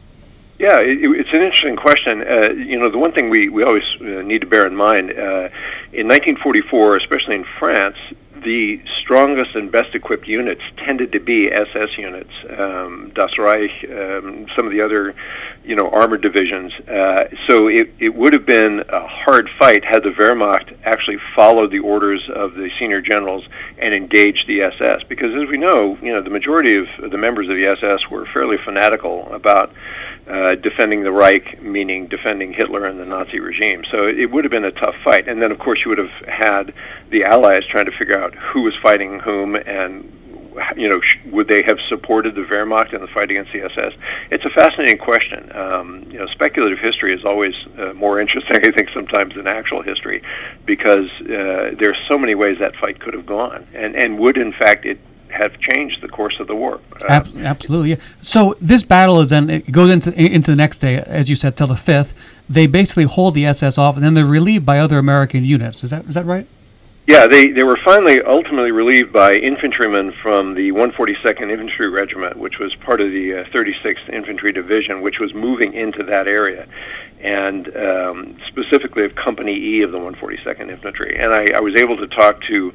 Yeah, 0.59 0.79
it, 0.79 0.97
it's 1.01 1.29
an 1.33 1.41
interesting 1.41 1.75
question. 1.75 2.21
Uh, 2.27 2.49
you 2.49 2.79
know, 2.79 2.89
the 2.89 2.97
one 2.97 3.11
thing 3.11 3.29
we, 3.29 3.47
we 3.47 3.63
always 3.63 3.83
uh, 4.01 4.23
need 4.23 4.41
to 4.41 4.47
bear 4.47 4.65
in 4.65 4.75
mind 4.75 5.11
uh, 5.11 5.49
in 5.93 6.07
1944, 6.07 6.97
especially 6.97 7.35
in 7.35 7.45
France, 7.59 7.97
the 8.47 8.81
strongest 9.01 9.55
and 9.55 9.69
best 9.69 9.93
equipped 9.93 10.25
units 10.25 10.61
tended 10.77 11.11
to 11.11 11.19
be 11.19 11.51
SS 11.51 11.97
units, 11.97 12.33
um, 12.57 13.11
Das 13.13 13.37
Reich, 13.37 13.71
um, 13.91 14.47
some 14.55 14.65
of 14.65 14.71
the 14.71 14.79
other, 14.79 15.13
you 15.65 15.75
know, 15.75 15.89
armored 15.89 16.21
divisions. 16.21 16.71
Uh, 16.87 17.27
so 17.45 17.67
it, 17.67 17.93
it 17.99 18.15
would 18.15 18.31
have 18.31 18.45
been 18.45 18.85
a 18.87 19.05
hard 19.05 19.49
fight 19.59 19.83
had 19.83 20.01
the 20.03 20.11
Wehrmacht 20.11 20.77
actually 20.85 21.17
followed 21.35 21.71
the 21.71 21.79
orders 21.79 22.29
of 22.29 22.53
the 22.53 22.71
senior 22.79 23.01
generals 23.01 23.45
and 23.79 23.93
engaged 23.93 24.47
the 24.47 24.61
SS. 24.61 25.03
Because 25.03 25.35
as 25.35 25.49
we 25.49 25.57
know, 25.57 25.97
you 26.01 26.13
know, 26.13 26.21
the 26.21 26.29
majority 26.29 26.77
of 26.77 26.87
the 27.01 27.17
members 27.17 27.49
of 27.49 27.55
the 27.57 27.65
SS 27.65 28.09
were 28.09 28.25
fairly 28.27 28.57
fanatical 28.57 29.27
about 29.33 29.73
uh, 30.27 30.55
defending 30.55 31.03
the 31.03 31.11
Reich, 31.11 31.61
meaning 31.61 32.07
defending 32.07 32.53
Hitler 32.53 32.85
and 32.85 32.99
the 32.99 33.05
Nazi 33.05 33.39
regime. 33.39 33.83
So 33.91 34.07
it, 34.07 34.29
would 34.29 34.43
have 34.43 34.51
been 34.51 34.65
a 34.65 34.71
tough 34.71 34.95
fight. 35.03 35.27
And 35.27 35.41
then, 35.41 35.51
of 35.51 35.59
course, 35.59 35.83
you 35.85 35.89
would 35.89 35.97
have 35.97 36.27
had 36.27 36.73
the 37.09 37.23
Allies 37.23 37.65
trying 37.65 37.85
to 37.85 37.91
figure 37.91 38.21
out 38.21 38.35
who 38.35 38.61
was 38.61 38.75
fighting 38.81 39.19
whom 39.19 39.55
and 39.55 40.13
you 40.75 40.89
know, 40.89 40.99
would 41.27 41.47
they 41.47 41.61
have 41.63 41.77
supported 41.87 42.35
the 42.35 42.41
Wehrmacht 42.41 42.93
in 42.93 43.01
the 43.01 43.07
fight 43.07 43.29
against 43.29 43.51
the 43.53 43.61
SS? 43.61 43.93
It's 44.31 44.45
a 44.45 44.49
fascinating 44.49 44.97
question. 44.97 45.55
Um, 45.55 46.05
you 46.09 46.17
know, 46.17 46.27
speculative 46.27 46.79
history 46.79 47.13
is 47.13 47.23
always 47.23 47.53
uh, 47.77 47.93
more 47.93 48.19
interesting, 48.19 48.57
I 48.65 48.71
think, 48.71 48.89
sometimes 48.93 49.35
than 49.35 49.47
actual 49.47 49.81
history, 49.81 50.23
because 50.65 51.09
uh, 51.21 51.75
there 51.77 51.89
are 51.89 51.97
so 52.07 52.17
many 52.17 52.35
ways 52.35 52.57
that 52.59 52.75
fight 52.75 52.99
could 52.99 53.13
have 53.13 53.25
gone, 53.25 53.67
and 53.73 53.95
and 53.95 54.17
would 54.19 54.37
in 54.37 54.51
fact 54.51 54.85
it 54.85 54.99
have 55.29 55.59
changed 55.59 56.01
the 56.01 56.07
course 56.07 56.39
of 56.39 56.47
the 56.47 56.55
war. 56.55 56.79
Uh, 57.07 57.23
absolutely. 57.39 57.91
Yeah. 57.91 57.95
So 58.21 58.55
this 58.61 58.83
battle 58.83 59.19
is 59.21 59.29
then 59.29 59.49
it 59.49 59.71
goes 59.71 59.89
into 59.89 60.13
into 60.13 60.51
the 60.51 60.55
next 60.55 60.79
day, 60.79 60.97
as 60.97 61.29
you 61.29 61.35
said, 61.35 61.55
till 61.55 61.67
the 61.67 61.75
fifth. 61.75 62.13
They 62.49 62.67
basically 62.67 63.03
hold 63.03 63.33
the 63.33 63.45
SS 63.45 63.77
off, 63.77 63.95
and 63.95 64.05
then 64.05 64.13
they're 64.13 64.25
relieved 64.25 64.65
by 64.65 64.79
other 64.79 64.97
American 64.97 65.43
units. 65.43 65.83
Is 65.83 65.91
that 65.91 66.05
is 66.05 66.15
that 66.15 66.25
right? 66.25 66.47
Yeah, 67.07 67.25
they, 67.25 67.51
they 67.51 67.63
were 67.63 67.79
finally 67.85 68.21
ultimately 68.21 68.73
relieved 68.73 69.13
by 69.13 69.35
infantrymen 69.35 70.11
from 70.11 70.55
the 70.55 70.73
142nd 70.73 71.49
Infantry 71.49 71.87
Regiment, 71.87 72.35
which 72.35 72.59
was 72.59 72.75
part 72.75 72.99
of 72.99 73.11
the 73.11 73.33
uh, 73.33 73.43
36th 73.45 74.09
Infantry 74.09 74.51
Division, 74.51 75.01
which 75.01 75.17
was 75.17 75.33
moving 75.33 75.73
into 75.73 76.03
that 76.03 76.27
area, 76.27 76.67
and 77.21 77.73
um, 77.77 78.37
specifically 78.47 79.05
of 79.05 79.15
Company 79.15 79.55
E 79.55 79.81
of 79.83 79.93
the 79.93 79.97
142nd 79.97 80.69
Infantry. 80.69 81.15
And 81.17 81.33
I, 81.33 81.45
I 81.55 81.61
was 81.61 81.77
able 81.77 81.95
to 81.95 82.07
talk 82.07 82.41
to 82.43 82.73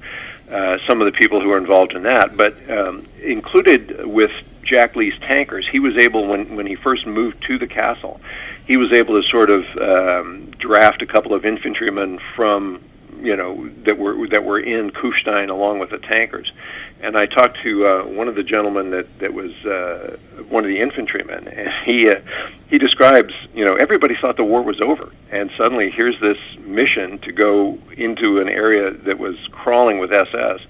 uh, 0.50 0.78
some 0.86 1.02
of 1.02 1.04
the 1.04 1.12
people 1.12 1.42
who 1.42 1.48
were 1.48 1.58
involved 1.58 1.92
in 1.92 2.04
that, 2.04 2.34
but 2.34 2.56
um, 2.70 3.06
included 3.22 4.06
with 4.06 4.32
Jack 4.62 4.96
Lee's 4.96 5.18
tankers, 5.20 5.68
he 5.68 5.78
was 5.78 5.98
able, 5.98 6.26
when, 6.26 6.56
when 6.56 6.66
he 6.66 6.74
first 6.74 7.06
moved 7.06 7.44
to 7.44 7.58
the 7.58 7.66
castle, 7.66 8.18
he 8.66 8.78
was 8.78 8.92
able 8.92 9.20
to 9.20 9.28
sort 9.28 9.50
of 9.50 9.66
um, 9.76 10.50
draft 10.52 11.02
a 11.02 11.06
couple 11.06 11.34
of 11.34 11.44
infantrymen 11.44 12.18
from 12.34 12.80
you 13.22 13.36
know 13.36 13.68
that 13.84 13.98
were 13.98 14.26
that 14.28 14.44
were 14.44 14.58
in 14.58 14.90
Kufstein 14.90 15.48
along 15.48 15.78
with 15.78 15.90
the 15.90 15.98
tankers. 15.98 16.52
And 17.00 17.16
I 17.16 17.26
talked 17.26 17.60
to 17.62 17.86
uh, 17.86 18.04
one 18.04 18.28
of 18.28 18.34
the 18.34 18.44
gentlemen 18.44 18.90
that 18.90 19.18
that 19.18 19.32
was 19.32 19.52
uh, 19.64 20.16
one 20.48 20.64
of 20.64 20.68
the 20.68 20.78
infantrymen, 20.78 21.48
and 21.48 21.70
he 21.84 22.10
uh, 22.10 22.20
he 22.68 22.78
describes 22.78 23.34
you 23.54 23.64
know 23.64 23.76
everybody 23.76 24.16
thought 24.16 24.36
the 24.36 24.44
war 24.44 24.62
was 24.62 24.80
over, 24.80 25.12
and 25.30 25.50
suddenly 25.56 25.90
here's 25.90 26.18
this 26.20 26.38
mission 26.60 27.18
to 27.20 27.32
go 27.32 27.78
into 27.96 28.40
an 28.40 28.48
area 28.48 28.90
that 28.90 29.18
was 29.18 29.36
crawling 29.50 29.98
with 29.98 30.12
SS 30.12 30.60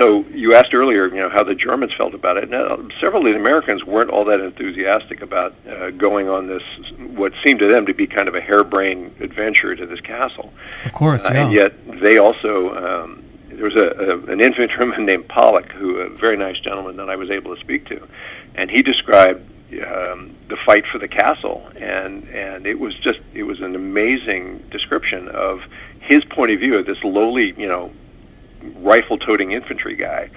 so 0.00 0.24
you 0.30 0.54
asked 0.54 0.72
earlier, 0.72 1.08
you 1.08 1.16
know, 1.16 1.28
how 1.28 1.44
the 1.44 1.54
Germans 1.54 1.92
felt 1.92 2.14
about 2.14 2.38
it. 2.38 2.48
Now, 2.48 2.78
several 3.00 3.26
of 3.26 3.34
the 3.34 3.38
Americans 3.38 3.84
weren't 3.84 4.08
all 4.08 4.24
that 4.24 4.40
enthusiastic 4.40 5.20
about 5.20 5.54
uh, 5.68 5.90
going 5.90 6.26
on 6.26 6.46
this, 6.46 6.62
what 6.98 7.34
seemed 7.44 7.60
to 7.60 7.66
them 7.66 7.84
to 7.84 7.92
be 7.92 8.06
kind 8.06 8.26
of 8.26 8.34
a 8.34 8.40
harebrained 8.40 9.20
adventure 9.20 9.76
to 9.76 9.84
this 9.84 10.00
castle. 10.00 10.54
Of 10.86 10.94
course, 10.94 11.20
uh, 11.22 11.30
yeah. 11.34 11.42
And 11.42 11.52
yet 11.52 12.00
they 12.00 12.16
also, 12.16 12.74
um, 12.76 13.22
there 13.50 13.64
was 13.64 13.76
a, 13.76 13.90
a, 13.90 14.32
an 14.32 14.40
infantryman 14.40 15.04
named 15.04 15.28
Pollock, 15.28 15.70
who 15.72 15.98
a 15.98 16.08
very 16.08 16.38
nice 16.38 16.58
gentleman 16.60 16.96
that 16.96 17.10
I 17.10 17.16
was 17.16 17.28
able 17.28 17.54
to 17.54 17.60
speak 17.60 17.84
to, 17.88 18.08
and 18.54 18.70
he 18.70 18.80
described 18.80 19.46
um, 19.86 20.34
the 20.48 20.56
fight 20.64 20.86
for 20.86 20.98
the 20.98 21.08
castle, 21.08 21.70
and 21.76 22.26
and 22.30 22.66
it 22.66 22.80
was 22.80 22.98
just 23.00 23.18
it 23.34 23.42
was 23.42 23.60
an 23.60 23.74
amazing 23.76 24.64
description 24.70 25.28
of 25.28 25.60
his 26.00 26.24
point 26.24 26.50
of 26.52 26.58
view 26.58 26.76
of 26.76 26.86
this 26.86 26.98
lowly, 27.04 27.54
you 27.58 27.68
know, 27.68 27.92
rifle-toting 28.76 29.52
infantry 29.52 29.96
guy. 29.96 30.30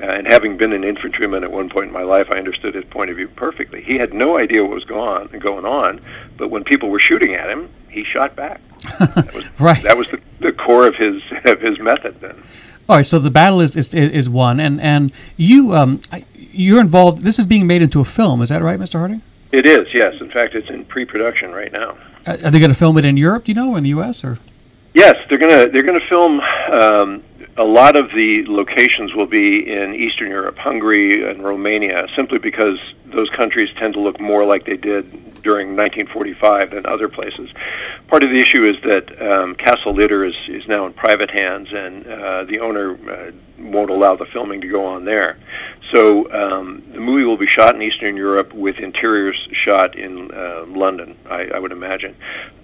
Uh, 0.00 0.04
and 0.04 0.26
having 0.26 0.56
been 0.56 0.72
an 0.72 0.84
infantryman 0.84 1.42
at 1.42 1.50
one 1.50 1.70
point 1.70 1.86
in 1.86 1.92
my 1.92 2.02
life, 2.02 2.28
I 2.30 2.36
understood 2.36 2.74
his 2.74 2.84
point 2.84 3.10
of 3.10 3.16
view 3.16 3.28
perfectly. 3.28 3.82
He 3.82 3.96
had 3.96 4.12
no 4.12 4.36
idea 4.36 4.62
what 4.62 4.74
was 4.74 4.84
going 4.84 5.30
on, 5.32 5.38
going 5.38 5.64
on, 5.64 6.00
but 6.36 6.48
when 6.48 6.64
people 6.64 6.90
were 6.90 6.98
shooting 6.98 7.34
at 7.34 7.48
him, 7.48 7.70
he 7.88 8.04
shot 8.04 8.36
back. 8.36 8.60
That 8.98 9.32
was, 9.32 9.44
right. 9.58 9.82
That 9.82 9.96
was 9.96 10.08
the, 10.08 10.20
the 10.40 10.52
core 10.52 10.86
of 10.86 10.96
his 10.96 11.22
of 11.44 11.60
his 11.60 11.78
method 11.78 12.20
then. 12.20 12.42
All 12.88 12.96
right, 12.96 13.06
so 13.06 13.18
the 13.18 13.30
battle 13.30 13.60
is 13.60 13.74
is, 13.74 13.92
is 13.94 14.28
won, 14.28 14.60
and 14.60 14.80
and 14.80 15.12
you 15.36 15.74
um 15.74 16.02
you're 16.34 16.80
involved. 16.80 17.22
This 17.22 17.38
is 17.38 17.46
being 17.46 17.66
made 17.66 17.82
into 17.82 18.00
a 18.00 18.04
film. 18.04 18.42
Is 18.42 18.50
that 18.50 18.62
right, 18.62 18.78
Mr. 18.78 18.98
Harding? 18.98 19.22
It 19.52 19.66
is. 19.66 19.92
Yes. 19.94 20.20
In 20.20 20.30
fact, 20.30 20.54
it's 20.54 20.68
in 20.68 20.84
pre-production 20.84 21.52
right 21.52 21.72
now. 21.72 21.96
Uh, 22.26 22.36
are 22.44 22.50
they 22.50 22.58
going 22.58 22.70
to 22.70 22.74
film 22.74 22.98
it 22.98 23.04
in 23.04 23.16
Europe? 23.16 23.44
Do 23.44 23.52
you 23.52 23.56
know, 23.56 23.72
or 23.72 23.78
in 23.78 23.84
the 23.84 23.90
U.S. 23.90 24.24
or? 24.24 24.38
Yes, 24.94 25.16
they're 25.28 25.38
gonna 25.38 25.68
they're 25.68 25.82
gonna 25.82 26.08
film. 26.08 26.40
Um, 26.70 27.22
a 27.58 27.64
lot 27.64 27.96
of 27.96 28.10
the 28.14 28.44
locations 28.46 29.14
will 29.14 29.26
be 29.26 29.70
in 29.70 29.94
Eastern 29.94 30.30
Europe, 30.30 30.58
Hungary 30.58 31.28
and 31.28 31.42
Romania, 31.42 32.06
simply 32.14 32.38
because 32.38 32.78
those 33.06 33.30
countries 33.30 33.70
tend 33.78 33.94
to 33.94 34.00
look 34.00 34.20
more 34.20 34.44
like 34.44 34.66
they 34.66 34.76
did 34.76 35.10
during 35.42 35.68
1945 35.68 36.70
than 36.70 36.86
other 36.86 37.08
places. 37.08 37.48
Part 38.08 38.22
of 38.22 38.30
the 38.30 38.40
issue 38.40 38.64
is 38.64 38.76
that 38.82 39.22
um, 39.22 39.54
Castle 39.54 39.94
Itter 39.94 40.28
is, 40.28 40.34
is 40.48 40.66
now 40.68 40.86
in 40.86 40.92
private 40.92 41.30
hands, 41.30 41.68
and 41.72 42.06
uh, 42.06 42.44
the 42.44 42.58
owner 42.58 42.98
uh, 43.10 43.30
won't 43.58 43.90
allow 43.90 44.16
the 44.16 44.26
filming 44.26 44.60
to 44.60 44.68
go 44.68 44.84
on 44.84 45.04
there. 45.04 45.38
So 45.92 46.30
um, 46.32 46.82
the 46.92 47.00
movie 47.00 47.24
will 47.24 47.36
be 47.36 47.46
shot 47.46 47.74
in 47.74 47.82
Eastern 47.82 48.16
Europe 48.16 48.52
with 48.52 48.78
interiors 48.78 49.48
shot 49.52 49.96
in 49.96 50.30
uh, 50.32 50.64
London, 50.66 51.16
I, 51.30 51.46
I 51.46 51.58
would 51.58 51.72
imagine. 51.72 52.16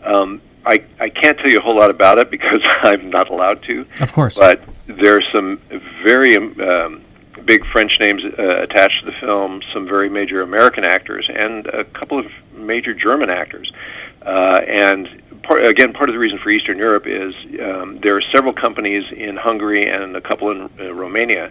Um, 0.03 0.43
I, 0.67 0.85
I 1.01 1.09
can't 1.09 1.39
tell 1.39 1.51
you 1.51 1.59
a 1.59 1.63
whole 1.63 1.77
lot 1.77 1.91
about 1.91 2.19
it 2.19 2.31
because 2.31 2.61
I'm 2.65 3.11
not 3.11 3.31
allowed 3.31 3.63
to. 3.65 3.87
Of 4.01 4.13
course. 4.13 4.35
But 4.35 4.63
there's 4.87 5.27
some 5.33 5.59
very 6.03 6.37
um, 6.37 7.03
big 7.45 7.65
French 7.67 7.99
names 8.01 8.25
uh, 8.25 8.59
attached 8.63 9.01
to 9.01 9.07
the 9.07 9.17
film, 9.17 9.63
some 9.73 9.87
very 9.87 10.09
major 10.09 10.43
American 10.43 10.85
actors, 10.85 11.29
and 11.33 11.67
a 11.67 11.85
couple 11.85 12.19
of 12.19 12.27
major 12.55 12.95
German 12.95 13.31
actors. 13.31 13.73
Uh, 14.25 14.63
and 14.67 15.09
part, 15.43 15.65
again, 15.65 15.93
part 15.93 16.09
of 16.09 16.15
the 16.15 16.19
reason 16.19 16.39
for 16.39 16.51
Eastern 16.51 16.79
Europe 16.79 17.07
is 17.07 17.35
um, 17.61 17.99
there 18.01 18.17
are 18.17 18.23
several 18.33 18.53
companies 18.53 19.05
in 19.13 19.37
Hungary 19.37 19.89
and 19.89 20.17
a 20.17 20.21
couple 20.21 20.51
in 20.51 20.71
uh, 20.79 20.93
Romania 20.93 21.51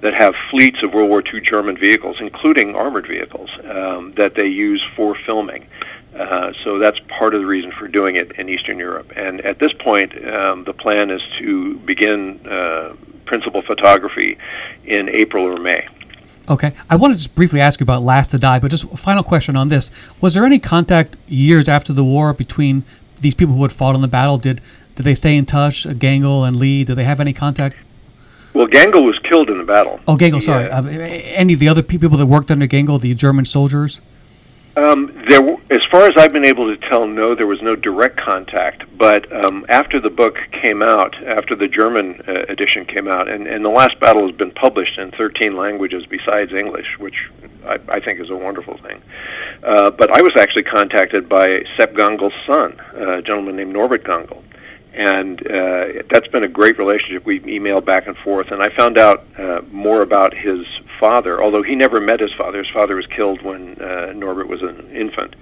that 0.00 0.14
have 0.14 0.34
fleets 0.50 0.82
of 0.82 0.92
World 0.92 1.08
War 1.08 1.22
II 1.22 1.40
German 1.40 1.76
vehicles, 1.76 2.16
including 2.20 2.74
armored 2.74 3.06
vehicles, 3.06 3.50
um, 3.64 4.12
that 4.16 4.34
they 4.34 4.46
use 4.46 4.84
for 4.96 5.14
filming. 5.14 5.66
Uh, 6.14 6.52
so 6.64 6.78
that's 6.78 6.98
part 7.08 7.34
of 7.34 7.40
the 7.40 7.46
reason 7.46 7.70
for 7.72 7.86
doing 7.86 8.16
it 8.16 8.32
in 8.32 8.48
Eastern 8.48 8.78
Europe. 8.78 9.12
And 9.16 9.40
at 9.42 9.58
this 9.58 9.72
point, 9.74 10.12
um, 10.26 10.64
the 10.64 10.74
plan 10.74 11.10
is 11.10 11.22
to 11.38 11.76
begin 11.78 12.44
uh, 12.46 12.94
principal 13.26 13.62
photography 13.62 14.36
in 14.84 15.08
April 15.08 15.44
or 15.46 15.58
May. 15.58 15.86
Okay. 16.48 16.72
I 16.88 16.96
want 16.96 17.12
to 17.12 17.16
just 17.16 17.34
briefly 17.36 17.60
ask 17.60 17.78
you 17.78 17.84
about 17.84 18.02
Last 18.02 18.30
to 18.30 18.38
Die, 18.38 18.58
but 18.58 18.72
just 18.72 18.84
a 18.84 18.96
final 18.96 19.22
question 19.22 19.56
on 19.56 19.68
this. 19.68 19.90
Was 20.20 20.34
there 20.34 20.44
any 20.44 20.58
contact 20.58 21.16
years 21.28 21.68
after 21.68 21.92
the 21.92 22.02
war 22.02 22.32
between 22.32 22.82
these 23.20 23.34
people 23.34 23.54
who 23.54 23.62
had 23.62 23.72
fought 23.72 23.94
in 23.94 24.00
the 24.00 24.08
battle? 24.08 24.36
Did 24.36 24.60
did 24.96 25.04
they 25.04 25.14
stay 25.14 25.36
in 25.36 25.46
touch, 25.46 25.86
uh, 25.86 25.92
Gangl 25.92 26.46
and 26.46 26.56
Lee? 26.56 26.84
Did 26.84 26.96
they 26.96 27.04
have 27.04 27.20
any 27.20 27.32
contact? 27.32 27.76
Well, 28.52 28.66
Gangl 28.66 29.06
was 29.06 29.18
killed 29.20 29.48
in 29.48 29.58
the 29.58 29.64
battle. 29.64 30.00
Oh, 30.08 30.16
Gangl, 30.16 30.42
sorry. 30.42 30.68
Uh, 30.68 30.84
any 30.84 31.52
of 31.52 31.60
the 31.60 31.68
other 31.68 31.82
people 31.82 32.18
that 32.18 32.26
worked 32.26 32.50
under 32.50 32.66
Gangl, 32.66 33.00
the 33.00 33.14
German 33.14 33.44
soldiers? 33.44 34.00
Um, 34.76 35.12
there, 35.28 35.56
as 35.70 35.84
far 35.90 36.06
as 36.06 36.12
I've 36.16 36.32
been 36.32 36.44
able 36.44 36.66
to 36.74 36.76
tell, 36.88 37.06
no, 37.06 37.34
there 37.34 37.46
was 37.46 37.60
no 37.60 37.74
direct 37.74 38.16
contact. 38.16 38.84
But 38.96 39.30
um, 39.32 39.66
after 39.68 39.98
the 39.98 40.10
book 40.10 40.38
came 40.52 40.82
out, 40.82 41.20
after 41.24 41.56
the 41.56 41.66
German 41.66 42.22
uh, 42.28 42.44
edition 42.48 42.84
came 42.86 43.08
out, 43.08 43.28
and, 43.28 43.48
and 43.48 43.64
the 43.64 43.70
last 43.70 43.98
battle 43.98 44.26
has 44.26 44.36
been 44.36 44.52
published 44.52 44.98
in 44.98 45.10
13 45.10 45.56
languages 45.56 46.06
besides 46.06 46.52
English, 46.52 46.98
which 46.98 47.28
I, 47.66 47.80
I 47.88 48.00
think 48.00 48.20
is 48.20 48.30
a 48.30 48.36
wonderful 48.36 48.78
thing. 48.78 49.02
Uh, 49.62 49.90
but 49.90 50.10
I 50.10 50.22
was 50.22 50.32
actually 50.38 50.62
contacted 50.62 51.28
by 51.28 51.64
Sepp 51.76 51.94
Gangl's 51.94 52.32
son, 52.46 52.80
a 52.94 53.22
gentleman 53.22 53.56
named 53.56 53.72
Norbert 53.72 54.04
Gangel. 54.04 54.44
And 54.92 55.40
uh, 55.46 56.02
that's 56.10 56.28
been 56.28 56.44
a 56.44 56.48
great 56.48 56.78
relationship. 56.78 57.24
We 57.24 57.40
emailed 57.40 57.84
back 57.84 58.06
and 58.06 58.16
forth, 58.18 58.50
and 58.50 58.62
I 58.62 58.70
found 58.76 58.98
out 58.98 59.24
uh, 59.38 59.62
more 59.70 60.02
about 60.02 60.34
his 60.34 60.64
father, 61.00 61.42
although 61.42 61.62
he 61.62 61.74
never 61.74 62.00
met 62.00 62.20
his 62.20 62.32
father. 62.34 62.58
His 62.58 62.72
father 62.72 62.94
was 62.94 63.06
killed 63.06 63.42
when 63.42 63.80
uh, 63.80 64.12
Norbert 64.14 64.46
was 64.46 64.62
an 64.62 64.94
infant. 64.94 65.34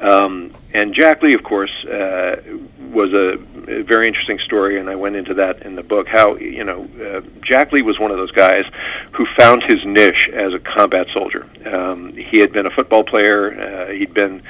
Um, 0.00 0.52
and 0.72 0.94
Jack 0.94 1.22
Lee, 1.22 1.34
of 1.34 1.42
course, 1.42 1.72
uh, 1.84 2.42
was 2.90 3.12
a, 3.12 3.38
a 3.68 3.82
very 3.82 4.08
interesting 4.08 4.38
story, 4.38 4.78
and 4.78 4.88
I 4.90 4.94
went 4.94 5.16
into 5.16 5.34
that 5.34 5.62
in 5.62 5.76
the 5.76 5.82
book. 5.82 6.08
How 6.08 6.36
you 6.36 6.64
know 6.64 6.88
uh, 7.00 7.20
Jack 7.42 7.72
Lee 7.72 7.82
was 7.82 7.98
one 7.98 8.10
of 8.10 8.16
those 8.16 8.32
guys 8.32 8.64
who 9.12 9.26
found 9.38 9.62
his 9.62 9.84
niche 9.84 10.30
as 10.32 10.52
a 10.52 10.58
combat 10.58 11.06
soldier. 11.12 11.48
Um, 11.66 12.12
he 12.16 12.38
had 12.38 12.52
been 12.52 12.66
a 12.66 12.70
football 12.70 13.04
player. 13.04 13.60
Uh, 13.60 13.92
he'd 13.92 14.14
been 14.14 14.42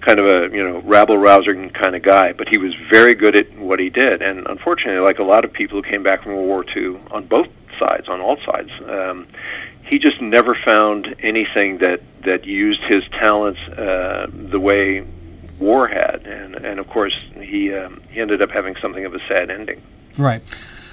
kind 0.00 0.18
of 0.18 0.26
a 0.26 0.54
you 0.54 0.62
know 0.62 0.80
rabble 0.80 1.18
rousing 1.18 1.70
kind 1.70 1.96
of 1.96 2.02
guy, 2.02 2.32
but 2.32 2.48
he 2.48 2.58
was 2.58 2.74
very 2.90 3.14
good 3.14 3.36
at 3.36 3.50
what 3.58 3.78
he 3.80 3.90
did. 3.90 4.22
And 4.22 4.46
unfortunately, 4.46 5.00
like 5.00 5.18
a 5.18 5.24
lot 5.24 5.44
of 5.44 5.52
people 5.52 5.82
who 5.82 5.88
came 5.88 6.02
back 6.02 6.22
from 6.22 6.34
World 6.34 6.46
War 6.46 6.64
II 6.76 7.00
on 7.10 7.26
both 7.26 7.48
sides, 7.78 8.08
on 8.08 8.20
all 8.20 8.36
sides, 8.44 8.70
um, 8.86 9.26
he 9.90 9.98
just 9.98 10.20
never 10.20 10.54
found 10.54 11.16
anything 11.20 11.78
that 11.78 12.00
that 12.24 12.44
used 12.44 12.80
his 12.84 13.02
talents 13.18 13.60
uh, 13.60 14.28
the 14.32 14.60
way 14.60 15.04
war 15.58 15.88
had, 15.88 16.26
and 16.26 16.54
and 16.54 16.78
of 16.78 16.88
course 16.88 17.14
he 17.40 17.74
um, 17.74 18.00
he 18.10 18.20
ended 18.20 18.40
up 18.40 18.50
having 18.50 18.76
something 18.76 19.04
of 19.04 19.14
a 19.14 19.20
sad 19.28 19.50
ending. 19.50 19.82
Right. 20.16 20.42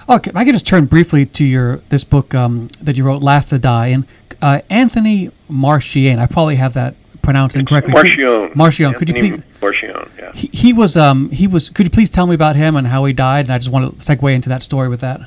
Okay, 0.10 0.32
I 0.34 0.46
could 0.46 0.54
just 0.54 0.66
turn 0.66 0.86
briefly 0.86 1.26
to 1.26 1.46
your 1.46 1.78
this 1.90 2.04
book 2.04 2.34
um, 2.34 2.70
that 2.82 2.98
you 2.98 3.04
wrote, 3.04 3.22
Last 3.22 3.50
to 3.50 3.60
Die, 3.60 3.88
and 3.88 4.08
uh, 4.42 4.62
Anthony 4.70 5.32
Marchiane. 5.50 6.18
I 6.18 6.26
probably 6.26 6.56
have 6.56 6.74
that 6.74 6.96
pronounced 7.22 7.56
incorrectly. 7.56 7.94
Marchione. 7.94 8.54
Marchione. 8.54 8.96
Could 8.96 9.10
you 9.10 9.16
please? 9.16 9.44
Marchione. 9.62 10.10
Yeah. 10.18 10.32
He, 10.34 10.48
he 10.48 10.74
was 10.74 10.98
um 10.98 11.30
he 11.32 11.46
was. 11.46 11.70
Could 11.70 11.86
you 11.86 11.92
please 11.92 12.10
tell 12.10 12.26
me 12.26 12.34
about 12.34 12.56
him 12.56 12.76
and 12.76 12.88
how 12.88 13.06
he 13.06 13.14
died? 13.14 13.46
And 13.46 13.54
I 13.54 13.58
just 13.58 13.70
want 13.70 14.00
to 14.00 14.06
segue 14.06 14.34
into 14.34 14.50
that 14.50 14.64
story 14.64 14.88
with 14.90 15.02
that. 15.02 15.22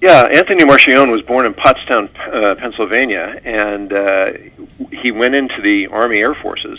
Yeah, 0.00 0.28
Anthony 0.30 0.64
Marchione 0.64 1.10
was 1.10 1.22
born 1.22 1.44
in 1.44 1.54
Pottstown, 1.54 2.08
uh, 2.32 2.54
Pennsylvania, 2.54 3.40
and 3.44 3.92
uh, 3.92 4.32
he 4.92 5.10
went 5.10 5.34
into 5.34 5.60
the 5.60 5.88
Army 5.88 6.18
Air 6.18 6.36
Forces 6.36 6.78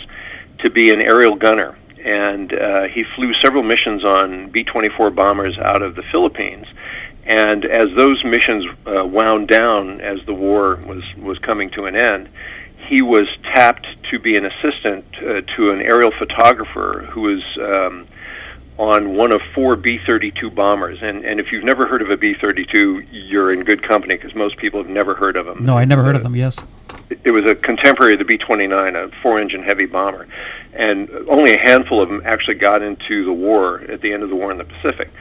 to 0.60 0.70
be 0.70 0.90
an 0.90 1.02
aerial 1.02 1.36
gunner. 1.36 1.76
And 2.02 2.54
uh, 2.54 2.88
he 2.88 3.04
flew 3.04 3.34
several 3.34 3.62
missions 3.62 4.04
on 4.04 4.48
B 4.48 4.64
24 4.64 5.10
bombers 5.10 5.58
out 5.58 5.82
of 5.82 5.96
the 5.96 6.02
Philippines. 6.04 6.66
And 7.24 7.66
as 7.66 7.94
those 7.94 8.24
missions 8.24 8.64
uh, 8.86 9.04
wound 9.06 9.48
down 9.48 10.00
as 10.00 10.24
the 10.24 10.32
war 10.32 10.76
was, 10.86 11.04
was 11.18 11.38
coming 11.40 11.68
to 11.72 11.84
an 11.84 11.96
end, 11.96 12.30
he 12.88 13.02
was 13.02 13.26
tapped 13.44 13.86
to 14.10 14.18
be 14.18 14.36
an 14.36 14.46
assistant 14.46 15.04
uh, 15.18 15.42
to 15.56 15.72
an 15.72 15.82
aerial 15.82 16.10
photographer 16.10 17.06
who 17.10 17.20
was 17.20 17.42
um, 17.60 18.08
on 18.78 19.14
one 19.14 19.32
of 19.32 19.42
four 19.54 19.76
B-32 19.76 20.54
bombers. 20.54 20.98
And, 21.02 21.24
and 21.24 21.38
if 21.38 21.52
you've 21.52 21.64
never 21.64 21.86
heard 21.86 22.02
of 22.02 22.10
a 22.10 22.16
B-32, 22.16 23.08
you're 23.10 23.52
in 23.52 23.60
good 23.60 23.82
company 23.82 24.16
because 24.16 24.34
most 24.34 24.56
people 24.56 24.80
have 24.82 24.90
never 24.90 25.14
heard 25.14 25.36
of 25.36 25.46
them. 25.46 25.64
No, 25.64 25.76
I 25.76 25.84
never 25.84 26.02
heard 26.02 26.16
of 26.16 26.22
them. 26.22 26.34
Yes. 26.34 26.58
It 27.24 27.30
was 27.30 27.44
a 27.44 27.54
contemporary 27.54 28.14
of 28.14 28.20
the 28.20 28.24
B-29, 28.24 28.94
a 28.96 29.10
four-engine 29.22 29.62
heavy 29.62 29.86
bomber, 29.86 30.26
and 30.72 31.10
only 31.28 31.52
a 31.52 31.58
handful 31.58 32.00
of 32.00 32.08
them 32.08 32.22
actually 32.24 32.54
got 32.54 32.82
into 32.82 33.24
the 33.24 33.32
war 33.32 33.80
at 33.82 34.00
the 34.00 34.12
end 34.12 34.22
of 34.22 34.30
the 34.30 34.36
war 34.36 34.50
in 34.50 34.58
the 34.58 34.64
Pacific. 34.64 35.12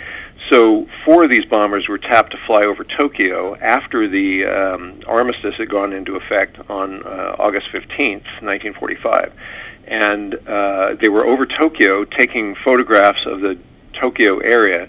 So 0.50 0.88
four 1.06 1.24
of 1.24 1.30
these 1.30 1.46
bombers 1.46 1.88
were 1.88 2.00
tapped 2.00 2.32
to 2.32 2.38
fly 2.48 2.64
over 2.64 2.84
Tokyo 2.84 3.56
after 3.58 4.08
the 4.08 4.46
um, 4.46 5.02
armistice 5.06 5.56
had 5.56 5.70
gone 5.70 5.94
into 5.94 6.16
effect 6.16 6.58
on 6.70 7.04
uh, 7.04 7.36
August 7.38 7.68
15th, 7.72 8.26
1945 8.42 9.34
and 9.90 10.36
uh, 10.48 10.94
they 10.94 11.10
were 11.10 11.26
over 11.26 11.46
Tokyo 11.46 12.06
taking 12.06 12.56
photographs 12.56 13.26
of 13.26 13.42
the 13.42 13.58
Tokyo 13.94 14.38
area 14.38 14.88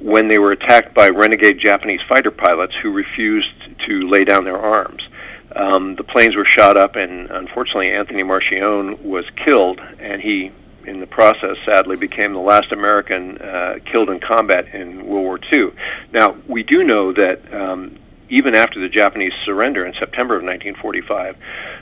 when 0.00 0.28
they 0.28 0.38
were 0.38 0.52
attacked 0.52 0.94
by 0.94 1.08
renegade 1.08 1.58
Japanese 1.58 2.00
fighter 2.08 2.30
pilots 2.30 2.74
who 2.82 2.90
refused 2.90 3.52
to 3.86 4.08
lay 4.08 4.24
down 4.24 4.44
their 4.44 4.58
arms. 4.58 5.06
Um, 5.54 5.96
the 5.96 6.04
planes 6.04 6.36
were 6.36 6.44
shot 6.44 6.76
up, 6.76 6.96
and 6.96 7.30
unfortunately, 7.30 7.92
Anthony 7.92 8.22
Marchione 8.22 9.00
was 9.02 9.24
killed, 9.36 9.80
and 9.98 10.20
he, 10.20 10.52
in 10.84 11.00
the 11.00 11.06
process, 11.06 11.56
sadly 11.64 11.96
became 11.96 12.32
the 12.32 12.40
last 12.40 12.72
American 12.72 13.38
uh, 13.38 13.78
killed 13.84 14.10
in 14.10 14.20
combat 14.20 14.72
in 14.74 15.06
World 15.06 15.24
War 15.24 15.40
II. 15.52 15.72
Now, 16.12 16.36
we 16.46 16.62
do 16.62 16.84
know 16.84 17.12
that 17.12 17.52
um, 17.52 17.96
even 18.30 18.54
after 18.54 18.80
the 18.80 18.88
Japanese 18.88 19.32
surrender 19.44 19.84
in 19.84 19.92
September 19.94 20.36
of 20.36 20.42
1945, 20.42 21.36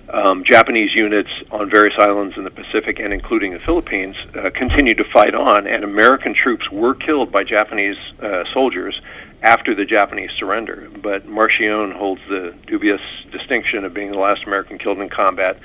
um, 0.08 0.42
Japanese 0.44 0.94
units 0.94 1.30
on 1.50 1.70
various 1.70 1.94
islands 1.98 2.36
in 2.36 2.44
the 2.44 2.50
Pacific 2.50 2.98
and 2.98 3.12
including 3.12 3.52
the 3.52 3.60
Philippines 3.60 4.16
uh, 4.34 4.50
continued 4.50 4.96
to 4.96 5.04
fight 5.04 5.34
on, 5.34 5.66
and 5.66 5.84
American 5.84 6.34
troops 6.34 6.70
were 6.70 6.94
killed 6.94 7.30
by 7.30 7.44
Japanese 7.44 7.98
uh, 8.20 8.44
soldiers 8.52 9.00
after 9.42 9.74
the 9.74 9.84
Japanese 9.84 10.30
surrender. 10.38 10.88
But 11.02 11.26
Marchione 11.26 11.92
holds 11.92 12.20
the 12.28 12.54
dubious 12.66 13.00
distinction 13.30 13.84
of 13.84 13.94
being 13.94 14.10
the 14.10 14.18
last 14.18 14.44
American 14.44 14.78
killed 14.78 14.98
in 14.98 15.08
combat 15.08 15.58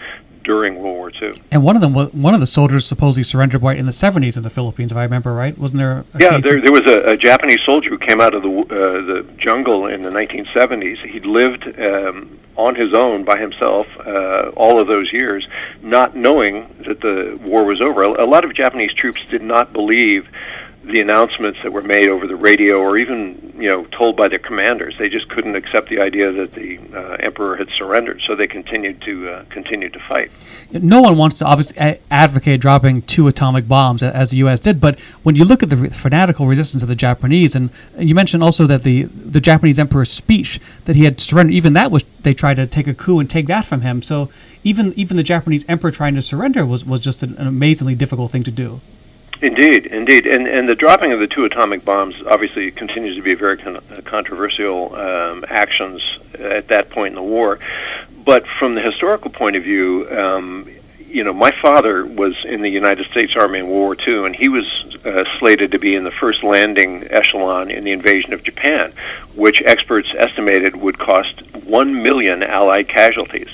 during 0.44 0.76
World 0.76 0.98
War 0.98 1.12
II. 1.22 1.42
And 1.52 1.64
one 1.64 1.76
of 1.76 1.82
them, 1.82 1.94
one 1.94 2.34
of 2.34 2.40
the 2.40 2.48
soldiers, 2.48 2.86
supposedly 2.86 3.24
surrendered 3.24 3.62
right 3.62 3.78
in 3.78 3.86
the 3.86 3.92
70s 3.92 4.38
in 4.38 4.44
the 4.44 4.50
Philippines, 4.50 4.92
if 4.92 4.98
I 4.98 5.04
remember 5.04 5.34
right. 5.34 5.58
Wasn't 5.58 5.80
there? 5.80 6.06
yeah, 6.20 6.38
there, 6.38 6.62
there 6.62 6.72
was 6.72 6.86
a, 6.88 7.12
a, 7.12 7.18
Japanese 7.18 7.60
soldier 7.66 7.90
who 7.90 7.98
came 7.98 8.20
out 8.20 8.34
of 8.34 8.44
the 8.44 8.50
uh, 8.50 9.02
the 9.02 9.26
jungle 9.38 9.88
in 9.88 10.04
the 10.04 10.10
1970s. 10.10 11.06
He'd 11.10 11.26
lived 11.26 11.68
um, 11.80 12.40
on 12.56 12.76
his 12.76 12.94
own 12.94 13.24
by 13.24 13.40
himself 13.40 13.88
uh, 14.06 14.52
all 14.56 14.80
of 14.80 14.88
those 14.88 15.12
years, 15.12 15.48
not 15.82 16.16
knowing 16.16 16.68
that 16.86 17.02
the 17.02 17.40
war 17.42 17.66
was 17.66 17.82
over. 17.82 18.04
A, 18.04 18.24
a 18.24 18.28
lot 18.28 18.46
of 18.46 18.54
Japanese 18.54 18.94
troops 18.94 19.22
did 19.30 19.42
not 19.42 19.74
believe 19.74 20.28
the 20.84 21.00
announcements 21.00 21.60
that 21.64 21.72
were 21.72 21.82
made 21.82 22.10
over 22.10 22.28
the 22.28 22.36
radio 22.36 22.80
or 22.80 22.98
even 22.98 23.54
you 23.58 23.70
know 23.70 23.86
told 23.86 24.18
by 24.18 24.28
their 24.28 24.40
commanders. 24.40 24.96
They 25.00 25.10
just 25.10 25.30
couldn't 25.30 25.56
accept 25.56 25.90
the 25.90 26.00
idea 26.00 26.32
that 26.32 26.52
the 26.52 26.80
uh, 26.94 27.18
emperor 27.20 27.56
had 27.56 27.70
surrendered 27.78 28.22
so 28.28 28.36
they 28.36 28.48
continued 28.48 29.02
to 29.04 29.30
uh, 29.30 29.46
to 29.54 30.00
fight. 30.08 30.32
No 30.72 31.02
one 31.02 31.18
wants 31.18 31.40
to 31.40 31.46
obviously 31.46 32.00
advocate 32.12 32.60
dropping 32.60 33.04
two 33.04 33.28
atomic 33.28 33.68
bombs 33.68 34.04
as 34.04 34.32
the 34.32 34.38
US 34.38 34.60
did 34.60 34.82
but 34.82 35.00
when 35.24 35.36
you 35.36 35.46
look 35.46 35.64
at 35.64 35.70
the 35.70 35.90
fanatical 35.90 36.48
resistance 36.48 36.84
of 36.84 36.90
the 36.90 36.96
Japanese 36.96 37.56
and, 37.56 37.70
and 37.96 38.10
you 38.10 38.16
mentioned 38.16 38.44
also 38.44 38.68
that 38.68 38.84
the 38.84 39.04
the 39.04 39.42
Japanese 39.42 39.80
emperor's 39.80 40.12
speech 40.12 40.60
that 40.86 40.96
he 40.96 41.06
had 41.06 41.20
surrendered 41.20 41.54
even 41.54 41.74
that 41.74 41.92
was 41.92 42.04
they 42.24 42.34
tried 42.34 42.56
to 42.56 42.68
take 42.68 42.88
a 42.88 42.94
coup 42.94 43.20
and 43.20 43.30
take 43.30 43.48
that 43.48 43.66
from 43.66 43.82
him. 43.82 44.02
So 44.02 44.30
even 44.64 44.94
even 44.94 45.16
the 45.16 45.24
Japanese 45.24 45.66
emperor 45.70 45.92
trying 45.92 46.16
to 46.16 46.22
surrender 46.22 46.66
was 46.66 46.84
was 46.84 47.00
just 47.00 47.24
an, 47.24 47.36
an 47.38 47.48
amazingly 47.48 47.96
difficult 47.96 48.32
thing 48.32 48.44
to 48.44 48.52
do 48.52 48.82
Indeed, 49.44 49.88
indeed, 49.88 50.26
and 50.26 50.48
and 50.48 50.70
the 50.70 50.76
dropping 50.76 51.12
of 51.12 51.20
the 51.20 51.28
two 51.28 51.44
atomic 51.44 51.84
bombs 51.84 52.16
obviously 52.28 52.72
continues 52.72 53.18
to 53.18 53.22
be 53.22 53.34
very 53.34 53.58
con- 53.58 53.76
uh, 53.76 54.02
controversial 54.06 54.96
um, 54.96 55.44
actions 55.50 56.02
at 56.40 56.70
that 56.70 56.90
point 56.90 57.10
in 57.10 57.16
the 57.16 57.24
war. 57.24 57.60
But 58.24 58.48
from 58.58 58.76
the 58.76 58.82
historical 58.82 59.30
point 59.30 59.58
of 59.58 59.64
view, 59.64 60.08
um, 60.18 60.70
you 60.98 61.26
know, 61.26 61.34
my 61.34 61.52
father 61.62 62.06
was 62.06 62.34
in 62.46 62.62
the 62.62 62.70
United 62.70 63.06
States 63.08 63.36
Army 63.36 63.60
in 63.60 63.68
World 63.68 64.00
War 64.00 64.08
II, 64.08 64.26
and 64.28 64.34
he 64.34 64.48
was 64.48 64.66
uh, 65.04 65.26
slated 65.40 65.74
to 65.74 65.78
be 65.78 65.94
in 65.94 66.06
the 66.06 66.12
first 66.12 66.42
landing 66.42 67.06
echelon 67.12 67.70
in 67.70 67.84
the 67.84 67.92
invasion 67.92 68.32
of 68.32 68.44
Japan, 68.44 68.94
which 69.36 69.62
experts 69.66 70.08
estimated 70.18 70.78
would 70.78 70.98
cost 71.00 71.42
one 71.66 72.02
million 72.02 72.44
Allied 72.44 72.88
casualties. 72.88 73.50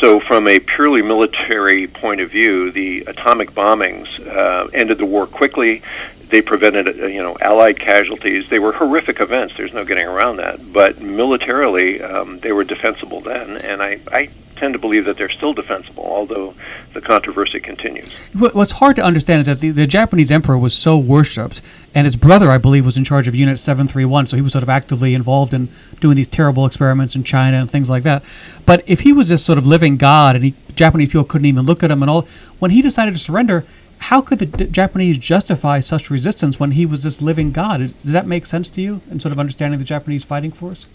So, 0.00 0.20
from 0.20 0.46
a 0.46 0.58
purely 0.58 1.00
military 1.00 1.86
point 1.86 2.20
of 2.20 2.30
view, 2.30 2.70
the 2.70 3.00
atomic 3.06 3.52
bombings 3.52 4.26
uh, 4.26 4.68
ended 4.74 4.98
the 4.98 5.06
war 5.06 5.26
quickly. 5.26 5.82
They 6.28 6.42
prevented, 6.42 7.00
uh, 7.00 7.06
you 7.06 7.22
know, 7.22 7.36
Allied 7.40 7.78
casualties. 7.78 8.48
They 8.50 8.58
were 8.58 8.72
horrific 8.72 9.20
events. 9.20 9.54
There's 9.56 9.72
no 9.72 9.84
getting 9.84 10.06
around 10.06 10.36
that. 10.36 10.72
But 10.72 11.00
militarily, 11.00 12.02
um, 12.02 12.40
they 12.40 12.52
were 12.52 12.64
defensible 12.64 13.20
then, 13.22 13.56
and 13.56 13.82
I, 13.82 14.00
I 14.12 14.28
tend 14.56 14.72
to 14.72 14.78
believe 14.78 15.04
that 15.04 15.16
they're 15.16 15.30
still 15.30 15.52
defensible, 15.52 16.04
although 16.04 16.54
the 16.94 17.00
controversy 17.00 17.60
continues. 17.60 18.10
What's 18.32 18.72
hard 18.72 18.96
to 18.96 19.02
understand 19.02 19.40
is 19.40 19.46
that 19.46 19.60
the, 19.60 19.70
the 19.70 19.86
Japanese 19.86 20.30
emperor 20.30 20.58
was 20.58 20.74
so 20.74 20.96
worshipped, 20.96 21.62
and 21.94 22.06
his 22.06 22.16
brother, 22.16 22.50
I 22.50 22.58
believe, 22.58 22.84
was 22.84 22.96
in 22.96 23.04
charge 23.04 23.28
of 23.28 23.34
Unit 23.34 23.58
731, 23.58 24.26
so 24.26 24.36
he 24.36 24.42
was 24.42 24.52
sort 24.52 24.62
of 24.62 24.68
actively 24.68 25.14
involved 25.14 25.54
in 25.54 25.68
doing 26.00 26.16
these 26.16 26.28
terrible 26.28 26.66
experiments 26.66 27.14
in 27.14 27.22
China 27.22 27.58
and 27.58 27.70
things 27.70 27.90
like 27.90 28.02
that. 28.02 28.22
But 28.64 28.82
if 28.86 29.00
he 29.00 29.12
was 29.12 29.28
this 29.28 29.44
sort 29.44 29.58
of 29.58 29.66
living 29.66 29.96
god, 29.96 30.36
and 30.36 30.44
he, 30.44 30.54
Japanese 30.74 31.08
people 31.08 31.24
couldn't 31.24 31.46
even 31.46 31.66
look 31.66 31.82
at 31.82 31.90
him 31.90 32.02
and 32.02 32.10
all, 32.10 32.26
when 32.58 32.70
he 32.70 32.82
decided 32.82 33.12
to 33.12 33.20
surrender, 33.20 33.64
how 33.98 34.20
could 34.20 34.38
the 34.38 34.46
D- 34.46 34.66
Japanese 34.66 35.18
justify 35.18 35.80
such 35.80 36.10
resistance 36.10 36.60
when 36.60 36.72
he 36.72 36.86
was 36.86 37.02
this 37.02 37.22
living 37.22 37.52
god? 37.52 37.80
Is, 37.80 37.94
does 37.94 38.12
that 38.12 38.26
make 38.26 38.46
sense 38.46 38.70
to 38.70 38.82
you 38.82 39.00
in 39.10 39.20
sort 39.20 39.32
of 39.32 39.38
understanding 39.38 39.78
the 39.78 39.84
Japanese 39.84 40.24
fighting 40.24 40.52
force? 40.52 40.86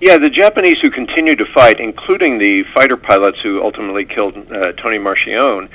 Yeah, 0.00 0.16
the 0.16 0.30
Japanese 0.30 0.78
who 0.80 0.90
continued 0.90 1.38
to 1.38 1.46
fight, 1.46 1.78
including 1.78 2.38
the 2.38 2.64
fighter 2.74 2.96
pilots 2.96 3.38
who 3.42 3.62
ultimately 3.62 4.06
killed 4.06 4.34
uh, 4.50 4.72
Tony 4.72 4.98
Marchione, 4.98 5.68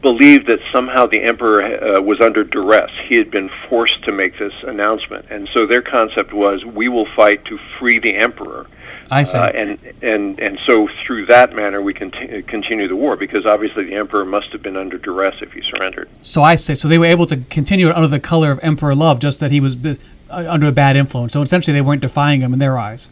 believed 0.00 0.46
that 0.46 0.60
somehow 0.72 1.06
the 1.06 1.22
emperor 1.22 1.62
uh, 1.62 2.00
was 2.00 2.20
under 2.20 2.42
duress. 2.42 2.90
He 3.06 3.16
had 3.16 3.30
been 3.30 3.50
forced 3.68 4.02
to 4.04 4.12
make 4.12 4.38
this 4.38 4.52
announcement, 4.62 5.26
and 5.30 5.48
so 5.52 5.66
their 5.66 5.82
concept 5.82 6.32
was, 6.32 6.64
"We 6.64 6.88
will 6.88 7.06
fight 7.14 7.44
to 7.46 7.58
free 7.78 7.98
the 7.98 8.14
emperor." 8.14 8.66
I 9.10 9.24
see. 9.24 9.36
Uh, 9.36 9.48
and 9.48 9.78
and 10.02 10.40
and 10.40 10.58
so 10.66 10.88
through 11.04 11.26
that 11.26 11.54
manner, 11.54 11.82
we 11.82 11.92
conti- 11.92 12.42
continue 12.42 12.88
the 12.88 12.96
war 12.96 13.16
because 13.16 13.46
obviously 13.46 13.84
the 13.84 13.94
emperor 13.94 14.24
must 14.24 14.52
have 14.52 14.62
been 14.62 14.76
under 14.76 14.96
duress 14.96 15.36
if 15.42 15.52
he 15.52 15.60
surrendered. 15.60 16.08
So 16.22 16.42
I 16.42 16.54
see. 16.56 16.74
so 16.74 16.88
they 16.88 16.98
were 16.98 17.06
able 17.06 17.26
to 17.26 17.36
continue 17.36 17.88
it 17.88 17.96
under 17.96 18.08
the 18.08 18.20
color 18.20 18.50
of 18.50 18.60
emperor 18.62 18.94
love, 18.94 19.18
just 19.18 19.40
that 19.40 19.50
he 19.50 19.60
was 19.60 19.76
uh, 19.76 19.96
under 20.30 20.66
a 20.66 20.72
bad 20.72 20.96
influence. 20.96 21.32
So 21.32 21.42
essentially, 21.42 21.74
they 21.74 21.82
weren't 21.82 22.02
defying 22.02 22.40
him 22.40 22.52
in 22.52 22.58
their 22.58 22.78
eyes. 22.78 23.08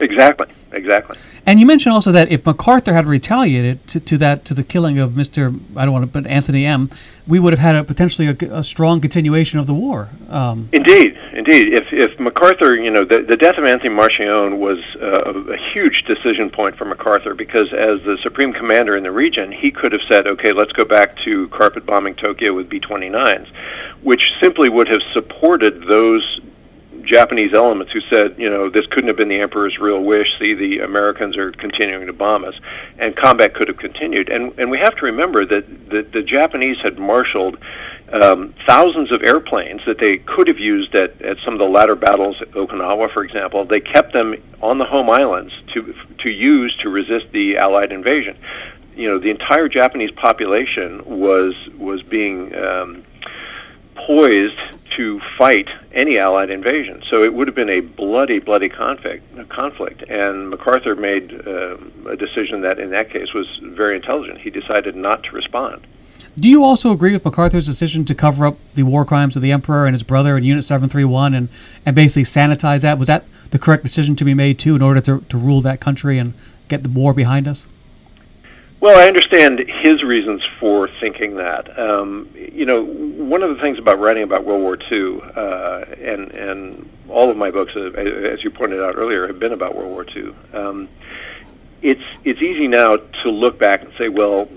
Exactly. 0.00 0.46
Exactly. 0.72 1.16
And 1.46 1.60
you 1.60 1.66
mentioned 1.66 1.92
also 1.92 2.10
that 2.12 2.30
if 2.30 2.44
MacArthur 2.44 2.92
had 2.92 3.06
retaliated 3.06 3.86
to, 3.88 4.00
to 4.00 4.18
that 4.18 4.44
to 4.46 4.54
the 4.54 4.64
killing 4.64 4.98
of 4.98 5.12
Mr. 5.12 5.58
I 5.76 5.84
don't 5.84 5.92
want 5.92 6.04
to, 6.04 6.10
but 6.10 6.26
Anthony 6.26 6.66
M, 6.66 6.90
we 7.26 7.38
would 7.38 7.52
have 7.52 7.60
had 7.60 7.76
a 7.76 7.84
potentially 7.84 8.28
a, 8.28 8.58
a 8.58 8.64
strong 8.64 9.00
continuation 9.00 9.60
of 9.60 9.66
the 9.66 9.74
war. 9.74 10.08
Um, 10.28 10.68
indeed, 10.72 11.16
indeed. 11.32 11.72
If 11.72 11.92
if 11.92 12.18
MacArthur, 12.18 12.74
you 12.74 12.90
know, 12.90 13.04
the, 13.04 13.22
the 13.22 13.36
death 13.36 13.58
of 13.58 13.64
Anthony 13.64 13.94
Marchione 13.94 14.58
was 14.58 14.78
uh, 15.00 15.32
a 15.52 15.56
huge 15.72 16.04
decision 16.04 16.50
point 16.50 16.76
for 16.76 16.84
MacArthur 16.84 17.34
because 17.34 17.72
as 17.72 18.02
the 18.02 18.18
supreme 18.22 18.52
commander 18.52 18.96
in 18.96 19.04
the 19.04 19.12
region, 19.12 19.52
he 19.52 19.70
could 19.70 19.92
have 19.92 20.02
said, 20.08 20.26
okay, 20.26 20.52
let's 20.52 20.72
go 20.72 20.84
back 20.84 21.16
to 21.24 21.48
carpet 21.48 21.86
bombing 21.86 22.16
Tokyo 22.16 22.54
with 22.54 22.68
B-29s, 22.68 23.46
which 24.02 24.32
simply 24.40 24.68
would 24.68 24.88
have 24.88 25.00
supported 25.12 25.86
those 25.86 26.40
Japanese 27.06 27.54
elements 27.54 27.92
who 27.92 28.00
said, 28.10 28.34
you 28.36 28.50
know, 28.50 28.68
this 28.68 28.86
couldn't 28.86 29.08
have 29.08 29.16
been 29.16 29.28
the 29.28 29.40
emperor's 29.40 29.78
real 29.78 30.02
wish. 30.02 30.28
See, 30.38 30.54
the 30.54 30.80
Americans 30.80 31.36
are 31.36 31.52
continuing 31.52 32.06
to 32.06 32.12
bomb 32.12 32.44
us, 32.44 32.54
and 32.98 33.16
combat 33.16 33.54
could 33.54 33.68
have 33.68 33.78
continued. 33.78 34.28
And 34.28 34.52
and 34.58 34.70
we 34.70 34.78
have 34.78 34.94
to 34.96 35.06
remember 35.06 35.46
that 35.46 35.90
the, 35.90 36.02
the 36.02 36.22
Japanese 36.22 36.78
had 36.82 36.98
marshaled 36.98 37.58
um, 38.12 38.54
thousands 38.66 39.10
of 39.12 39.22
airplanes 39.22 39.80
that 39.86 39.98
they 39.98 40.18
could 40.18 40.48
have 40.48 40.58
used 40.58 40.94
at, 40.94 41.20
at 41.22 41.38
some 41.44 41.54
of 41.54 41.60
the 41.60 41.68
latter 41.68 41.96
battles 41.96 42.36
at 42.40 42.50
Okinawa, 42.52 43.12
for 43.12 43.24
example. 43.24 43.64
They 43.64 43.80
kept 43.80 44.12
them 44.12 44.34
on 44.60 44.78
the 44.78 44.84
home 44.84 45.08
islands 45.08 45.52
to 45.74 45.94
to 46.18 46.30
use 46.30 46.76
to 46.82 46.88
resist 46.88 47.26
the 47.32 47.56
Allied 47.56 47.92
invasion. 47.92 48.36
You 48.94 49.10
know, 49.10 49.18
the 49.18 49.30
entire 49.30 49.68
Japanese 49.68 50.10
population 50.10 51.02
was 51.04 51.54
was 51.78 52.02
being 52.02 52.54
um, 52.56 53.04
poised 53.96 54.58
to 54.96 55.20
fight 55.36 55.68
any 55.92 56.18
Allied 56.18 56.50
invasion. 56.50 57.02
So 57.10 57.22
it 57.22 57.34
would 57.34 57.48
have 57.48 57.54
been 57.54 57.70
a 57.70 57.80
bloody, 57.80 58.38
bloody 58.38 58.68
conflict. 58.68 59.24
Conflict, 59.48 60.02
and 60.08 60.50
MacArthur 60.50 60.96
made 60.96 61.46
uh, 61.46 61.76
a 62.08 62.16
decision 62.16 62.62
that, 62.62 62.78
in 62.78 62.90
that 62.90 63.10
case, 63.10 63.32
was 63.34 63.46
very 63.62 63.96
intelligent. 63.96 64.40
He 64.40 64.50
decided 64.50 64.96
not 64.96 65.22
to 65.24 65.30
respond. 65.32 65.86
Do 66.38 66.50
you 66.50 66.64
also 66.64 66.92
agree 66.92 67.12
with 67.12 67.24
MacArthur's 67.24 67.64
decision 67.64 68.04
to 68.06 68.14
cover 68.14 68.46
up 68.46 68.58
the 68.74 68.82
war 68.82 69.04
crimes 69.04 69.36
of 69.36 69.42
the 69.42 69.52
Emperor 69.52 69.86
and 69.86 69.94
his 69.94 70.02
brother 70.02 70.36
in 70.36 70.44
Unit 70.44 70.64
731 70.64 71.34
and, 71.34 71.48
and 71.86 71.96
basically 71.96 72.24
sanitize 72.24 72.82
that? 72.82 72.98
Was 72.98 73.08
that 73.08 73.24
the 73.50 73.58
correct 73.58 73.84
decision 73.84 74.16
to 74.16 74.24
be 74.24 74.34
made, 74.34 74.58
too, 74.58 74.76
in 74.76 74.82
order 74.82 75.00
to, 75.02 75.20
to 75.20 75.38
rule 75.38 75.60
that 75.62 75.80
country 75.80 76.18
and 76.18 76.34
get 76.68 76.82
the 76.82 76.88
war 76.88 77.14
behind 77.14 77.48
us? 77.48 77.66
Well, 78.78 78.98
I 78.98 79.08
understand 79.08 79.64
his 79.82 80.02
reasons 80.02 80.44
for 80.60 80.88
thinking 81.00 81.36
that. 81.36 81.78
Um, 81.78 82.28
you 82.34 82.66
know, 82.66 82.82
one 82.82 83.42
of 83.42 83.54
the 83.54 83.60
things 83.60 83.78
about 83.78 83.98
writing 83.98 84.22
about 84.22 84.44
World 84.44 84.62
War 84.62 84.78
II, 84.92 85.20
uh, 85.34 85.84
and 85.98 86.30
and 86.32 86.90
all 87.08 87.30
of 87.30 87.38
my 87.38 87.50
books, 87.50 87.72
uh, 87.74 87.90
as 87.92 88.44
you 88.44 88.50
pointed 88.50 88.82
out 88.82 88.96
earlier, 88.96 89.26
have 89.26 89.38
been 89.38 89.52
about 89.52 89.74
World 89.74 89.90
War 89.90 90.04
II. 90.14 90.34
Um, 90.52 90.88
it's 91.80 92.02
it's 92.24 92.42
easy 92.42 92.68
now 92.68 92.96
to 92.96 93.30
look 93.30 93.58
back 93.58 93.82
and 93.82 93.92
say, 93.96 94.10
well, 94.10 94.48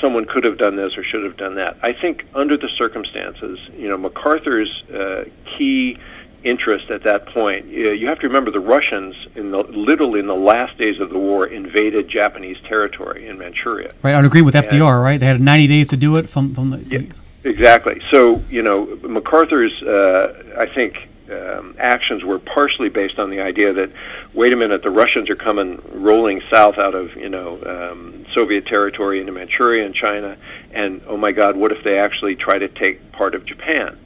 someone 0.00 0.24
could 0.24 0.44
have 0.44 0.56
done 0.56 0.76
this 0.76 0.96
or 0.96 1.04
should 1.04 1.24
have 1.24 1.36
done 1.36 1.56
that. 1.56 1.76
I 1.82 1.92
think 1.92 2.24
under 2.34 2.56
the 2.56 2.68
circumstances, 2.78 3.58
you 3.76 3.88
know, 3.88 3.98
MacArthur's 3.98 4.84
uh, 4.92 5.24
key 5.56 5.98
interest 6.46 6.90
at 6.90 7.02
that 7.02 7.26
point. 7.26 7.66
You 7.66 8.06
have 8.06 8.20
to 8.20 8.26
remember 8.26 8.50
the 8.50 8.60
Russians, 8.60 9.14
in 9.34 9.50
the, 9.50 9.58
literally 9.64 10.20
in 10.20 10.28
the 10.28 10.34
last 10.34 10.78
days 10.78 11.00
of 11.00 11.10
the 11.10 11.18
war, 11.18 11.46
invaded 11.46 12.08
Japanese 12.08 12.56
territory 12.68 13.26
in 13.26 13.36
Manchuria. 13.36 13.92
Right, 14.02 14.14
I 14.14 14.24
agree 14.24 14.42
with 14.42 14.54
FDR. 14.54 14.94
And, 14.94 15.02
right, 15.02 15.20
they 15.20 15.26
had 15.26 15.40
90 15.40 15.66
days 15.66 15.88
to 15.88 15.96
do 15.96 16.16
it 16.16 16.30
from 16.30 16.54
from 16.54 16.70
the. 16.70 16.78
Yeah, 16.78 17.02
exactly. 17.44 18.00
So 18.10 18.42
you 18.48 18.62
know, 18.62 18.86
MacArthur's, 19.02 19.82
uh, 19.82 20.54
I 20.56 20.66
think. 20.66 21.08
Um, 21.28 21.74
actions 21.80 22.22
were 22.22 22.38
partially 22.38 22.88
based 22.88 23.18
on 23.18 23.30
the 23.30 23.40
idea 23.40 23.72
that, 23.72 23.90
wait 24.32 24.52
a 24.52 24.56
minute, 24.56 24.84
the 24.84 24.92
Russians 24.92 25.28
are 25.28 25.34
coming 25.34 25.82
rolling 25.92 26.40
south 26.48 26.78
out 26.78 26.94
of 26.94 27.16
you 27.16 27.28
know 27.28 27.58
um, 27.66 28.24
Soviet 28.32 28.64
territory 28.64 29.18
into 29.18 29.32
Manchuria 29.32 29.84
and 29.84 29.92
China, 29.92 30.36
and 30.70 31.02
oh 31.08 31.16
my 31.16 31.32
God, 31.32 31.56
what 31.56 31.72
if 31.72 31.82
they 31.82 31.98
actually 31.98 32.36
try 32.36 32.60
to 32.60 32.68
take 32.68 33.10
part 33.10 33.34
of 33.34 33.44
Japan? 33.44 33.98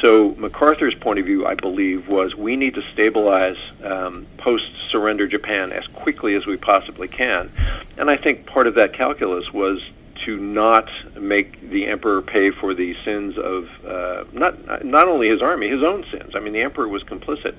So 0.00 0.34
MacArthur's 0.36 0.94
point 0.94 1.18
of 1.18 1.26
view, 1.26 1.44
I 1.46 1.54
believe, 1.54 2.06
was 2.08 2.36
we 2.36 2.56
need 2.56 2.74
to 2.74 2.82
stabilize 2.92 3.56
um, 3.82 4.26
post-surrender 4.36 5.26
Japan 5.26 5.72
as 5.72 5.86
quickly 5.88 6.34
as 6.34 6.46
we 6.46 6.56
possibly 6.56 7.08
can, 7.08 7.50
and 7.96 8.08
I 8.08 8.16
think 8.16 8.46
part 8.46 8.66
of 8.66 8.74
that 8.74 8.92
calculus 8.92 9.52
was 9.52 9.80
to 10.24 10.36
not 10.36 10.88
make 11.20 11.70
the 11.70 11.86
emperor 11.86 12.20
pay 12.20 12.50
for 12.50 12.74
the 12.74 12.94
sins 13.04 13.38
of 13.38 13.68
uh, 13.84 14.24
not 14.32 14.84
not 14.84 15.08
only 15.08 15.28
his 15.28 15.40
army, 15.40 15.68
his 15.68 15.82
own 15.82 16.04
sins. 16.10 16.34
I 16.34 16.40
mean, 16.40 16.52
the 16.52 16.62
emperor 16.62 16.88
was 16.88 17.02
complicit 17.02 17.54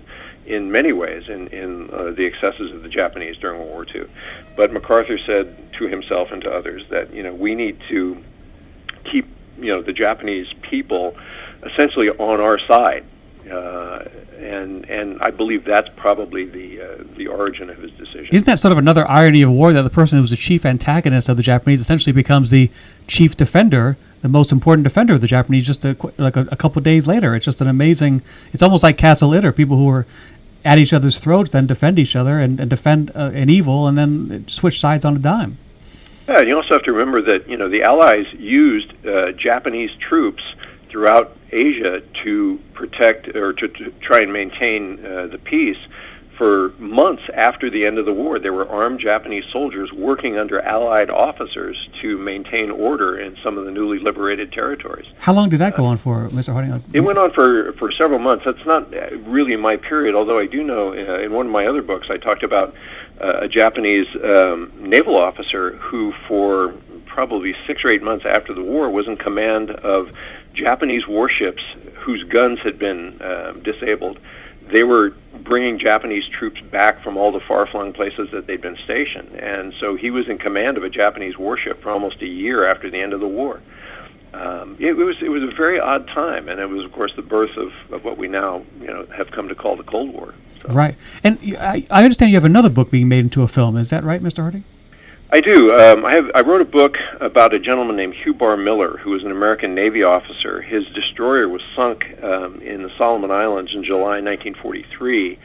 in 0.45 0.71
many 0.71 0.91
ways 0.91 1.27
in 1.27 1.47
in 1.47 1.89
uh, 1.91 2.11
the 2.11 2.25
excesses 2.25 2.71
of 2.71 2.83
the 2.83 2.89
Japanese 2.89 3.37
during 3.37 3.59
World 3.59 3.71
War 3.71 3.85
II. 3.93 4.09
But 4.55 4.71
MacArthur 4.71 5.17
said 5.17 5.73
to 5.73 5.87
himself 5.87 6.31
and 6.31 6.41
to 6.43 6.53
others 6.53 6.83
that 6.89 7.13
you 7.13 7.23
know 7.23 7.33
we 7.33 7.55
need 7.55 7.81
to 7.89 8.23
keep 9.03 9.27
you 9.57 9.67
know 9.67 9.81
the 9.81 9.93
Japanese 9.93 10.47
people 10.61 11.15
essentially 11.63 12.09
on 12.09 12.39
our 12.39 12.59
side. 12.59 13.05
Uh, 13.49 14.05
and 14.39 14.89
and 14.89 15.21
I 15.21 15.31
believe 15.31 15.65
that's 15.65 15.89
probably 15.95 16.45
the 16.45 16.81
uh, 16.81 17.03
the 17.17 17.27
origin 17.27 17.69
of 17.69 17.77
his 17.77 17.91
decision. 17.91 18.27
Isn't 18.31 18.45
that 18.45 18.59
sort 18.59 18.71
of 18.71 18.77
another 18.77 19.07
irony 19.09 19.41
of 19.41 19.51
war 19.51 19.73
that 19.73 19.81
the 19.81 19.89
person 19.89 20.19
who's 20.19 20.29
the 20.29 20.37
chief 20.37 20.65
antagonist 20.65 21.29
of 21.29 21.37
the 21.37 21.43
Japanese 21.43 21.81
essentially 21.81 22.13
becomes 22.13 22.49
the 22.49 22.69
chief 23.07 23.35
defender, 23.35 23.97
the 24.21 24.29
most 24.29 24.51
important 24.51 24.83
defender 24.83 25.13
of 25.13 25.21
the 25.21 25.27
Japanese, 25.27 25.65
just 25.65 25.83
a, 25.83 25.97
like 26.17 26.37
a, 26.37 26.47
a 26.51 26.55
couple 26.55 26.81
days 26.81 27.07
later? 27.07 27.35
It's 27.35 27.45
just 27.45 27.59
an 27.59 27.67
amazing. 27.67 28.21
It's 28.53 28.63
almost 28.63 28.83
like 28.83 28.97
Castle 28.97 29.31
Itter, 29.31 29.55
people 29.55 29.77
who 29.77 29.89
are 29.89 30.05
at 30.63 30.77
each 30.77 30.93
other's 30.93 31.19
throats, 31.19 31.51
then 31.51 31.65
defend 31.65 31.97
each 31.97 32.15
other 32.15 32.39
and, 32.39 32.59
and 32.59 32.69
defend 32.69 33.11
uh, 33.15 33.31
an 33.33 33.49
evil, 33.49 33.87
and 33.87 33.97
then 33.97 34.47
switch 34.47 34.79
sides 34.79 35.05
on 35.05 35.15
a 35.15 35.19
dime. 35.19 35.57
Yeah, 36.27 36.39
and 36.39 36.47
you 36.47 36.55
also 36.55 36.75
have 36.75 36.83
to 36.83 36.93
remember 36.93 37.21
that 37.21 37.49
you 37.49 37.57
know 37.57 37.67
the 37.67 37.81
Allies 37.81 38.27
used 38.37 38.93
uh, 39.05 39.31
Japanese 39.31 39.91
troops 39.99 40.43
throughout 40.89 41.35
Asia 41.51 42.01
to 42.23 42.59
protect 42.73 43.35
or 43.35 43.53
to, 43.53 43.67
to 43.67 43.91
try 44.01 44.21
and 44.21 44.33
maintain 44.33 45.05
uh, 45.05 45.27
the 45.27 45.37
peace. 45.37 45.77
For 46.37 46.69
months 46.79 47.23
after 47.33 47.69
the 47.69 47.85
end 47.85 47.97
of 47.97 48.05
the 48.05 48.13
war, 48.13 48.39
there 48.39 48.53
were 48.53 48.65
armed 48.69 49.01
Japanese 49.01 49.43
soldiers 49.51 49.91
working 49.91 50.37
under 50.37 50.61
Allied 50.61 51.09
officers 51.09 51.89
to 52.01 52.17
maintain 52.17 52.71
order 52.71 53.19
in 53.19 53.35
some 53.43 53.57
of 53.57 53.65
the 53.65 53.71
newly 53.71 53.99
liberated 53.99 54.53
territories. 54.53 55.05
How 55.17 55.33
long 55.33 55.49
did 55.49 55.59
that 55.59 55.75
go 55.75 55.85
on 55.85 55.97
for, 55.97 56.29
Mr. 56.29 56.53
Harding? 56.53 56.81
It 56.93 57.01
went 57.01 57.19
on 57.19 57.33
for, 57.33 57.73
for 57.73 57.91
several 57.91 58.19
months. 58.19 58.45
That's 58.45 58.65
not 58.65 58.89
really 59.27 59.57
my 59.57 59.75
period, 59.75 60.15
although 60.15 60.39
I 60.39 60.45
do 60.45 60.63
know 60.63 60.93
uh, 60.93 61.19
in 61.19 61.33
one 61.33 61.47
of 61.47 61.51
my 61.51 61.65
other 61.65 61.81
books 61.81 62.07
I 62.09 62.15
talked 62.15 62.43
about 62.43 62.73
uh, 63.19 63.39
a 63.41 63.47
Japanese 63.49 64.07
um, 64.23 64.71
naval 64.79 65.17
officer 65.17 65.75
who, 65.75 66.13
for 66.25 66.73
probably 67.05 67.53
six 67.67 67.83
or 67.83 67.89
eight 67.89 68.01
months 68.01 68.25
after 68.25 68.53
the 68.53 68.63
war, 68.63 68.89
was 68.89 69.07
in 69.07 69.17
command 69.17 69.71
of 69.71 70.09
Japanese 70.53 71.07
warships 71.07 71.63
whose 71.95 72.23
guns 72.23 72.59
had 72.59 72.79
been 72.79 73.21
um, 73.21 73.61
disabled. 73.61 74.19
They 74.67 74.83
were 74.83 75.13
bringing 75.43 75.79
Japanese 75.79 76.27
troops 76.27 76.61
back 76.61 77.01
from 77.01 77.17
all 77.17 77.31
the 77.31 77.39
far-flung 77.39 77.93
places 77.93 78.29
that 78.31 78.45
they'd 78.45 78.61
been 78.61 78.77
stationed, 78.77 79.33
and 79.35 79.73
so 79.79 79.95
he 79.95 80.11
was 80.11 80.27
in 80.27 80.37
command 80.37 80.77
of 80.77 80.83
a 80.83 80.89
Japanese 80.89 81.37
warship 81.37 81.81
for 81.81 81.89
almost 81.89 82.21
a 82.21 82.27
year 82.27 82.67
after 82.67 82.89
the 82.89 82.99
end 82.99 83.13
of 83.13 83.19
the 83.19 83.27
war. 83.27 83.61
Um, 84.33 84.75
it, 84.79 84.89
it 84.89 85.03
was 85.03 85.19
it 85.21 85.29
was 85.29 85.41
a 85.41 85.47
very 85.47 85.79
odd 85.79 86.07
time, 86.07 86.49
and 86.49 86.59
it 86.59 86.69
was, 86.69 86.85
of 86.85 86.91
course, 86.91 87.11
the 87.15 87.23
birth 87.23 87.57
of, 87.57 87.73
of 87.91 88.03
what 88.03 88.17
we 88.17 88.27
now 88.27 88.63
you 88.79 88.87
know 88.87 89.07
have 89.15 89.31
come 89.31 89.49
to 89.49 89.55
call 89.55 89.75
the 89.75 89.83
Cold 89.83 90.13
War. 90.13 90.35
So. 90.61 90.69
Right, 90.69 90.95
and 91.23 91.39
I, 91.57 91.85
I 91.89 92.03
understand 92.03 92.31
you 92.31 92.37
have 92.37 92.45
another 92.45 92.69
book 92.69 92.91
being 92.91 93.07
made 93.07 93.19
into 93.19 93.41
a 93.41 93.47
film. 93.47 93.75
Is 93.75 93.89
that 93.89 94.03
right, 94.03 94.21
Mr. 94.21 94.41
Harding? 94.41 94.65
I 95.31 95.41
do. 95.41 95.71
Um, 95.75 96.05
I 96.05 96.15
have. 96.15 96.31
I 96.33 96.41
wrote 96.41 96.61
a 96.61 96.65
book 96.65 96.97
about 97.21 97.53
a 97.53 97.59
gentleman 97.59 97.95
named 97.95 98.15
Hugh 98.15 98.33
Barr 98.33 98.57
Miller, 98.57 98.97
who 98.97 99.11
was 99.11 99.23
an 99.23 99.29
American 99.29 99.75
Navy 99.75 100.01
officer. 100.01 100.59
His 100.59 100.87
destroyer 100.87 101.47
was 101.47 101.61
sunk 101.75 102.07
um, 102.23 102.59
in 102.61 102.81
the 102.81 102.89
Solomon 102.97 103.29
Islands 103.29 103.75
in 103.75 103.83
July 103.83 104.21
1943, 104.21 105.37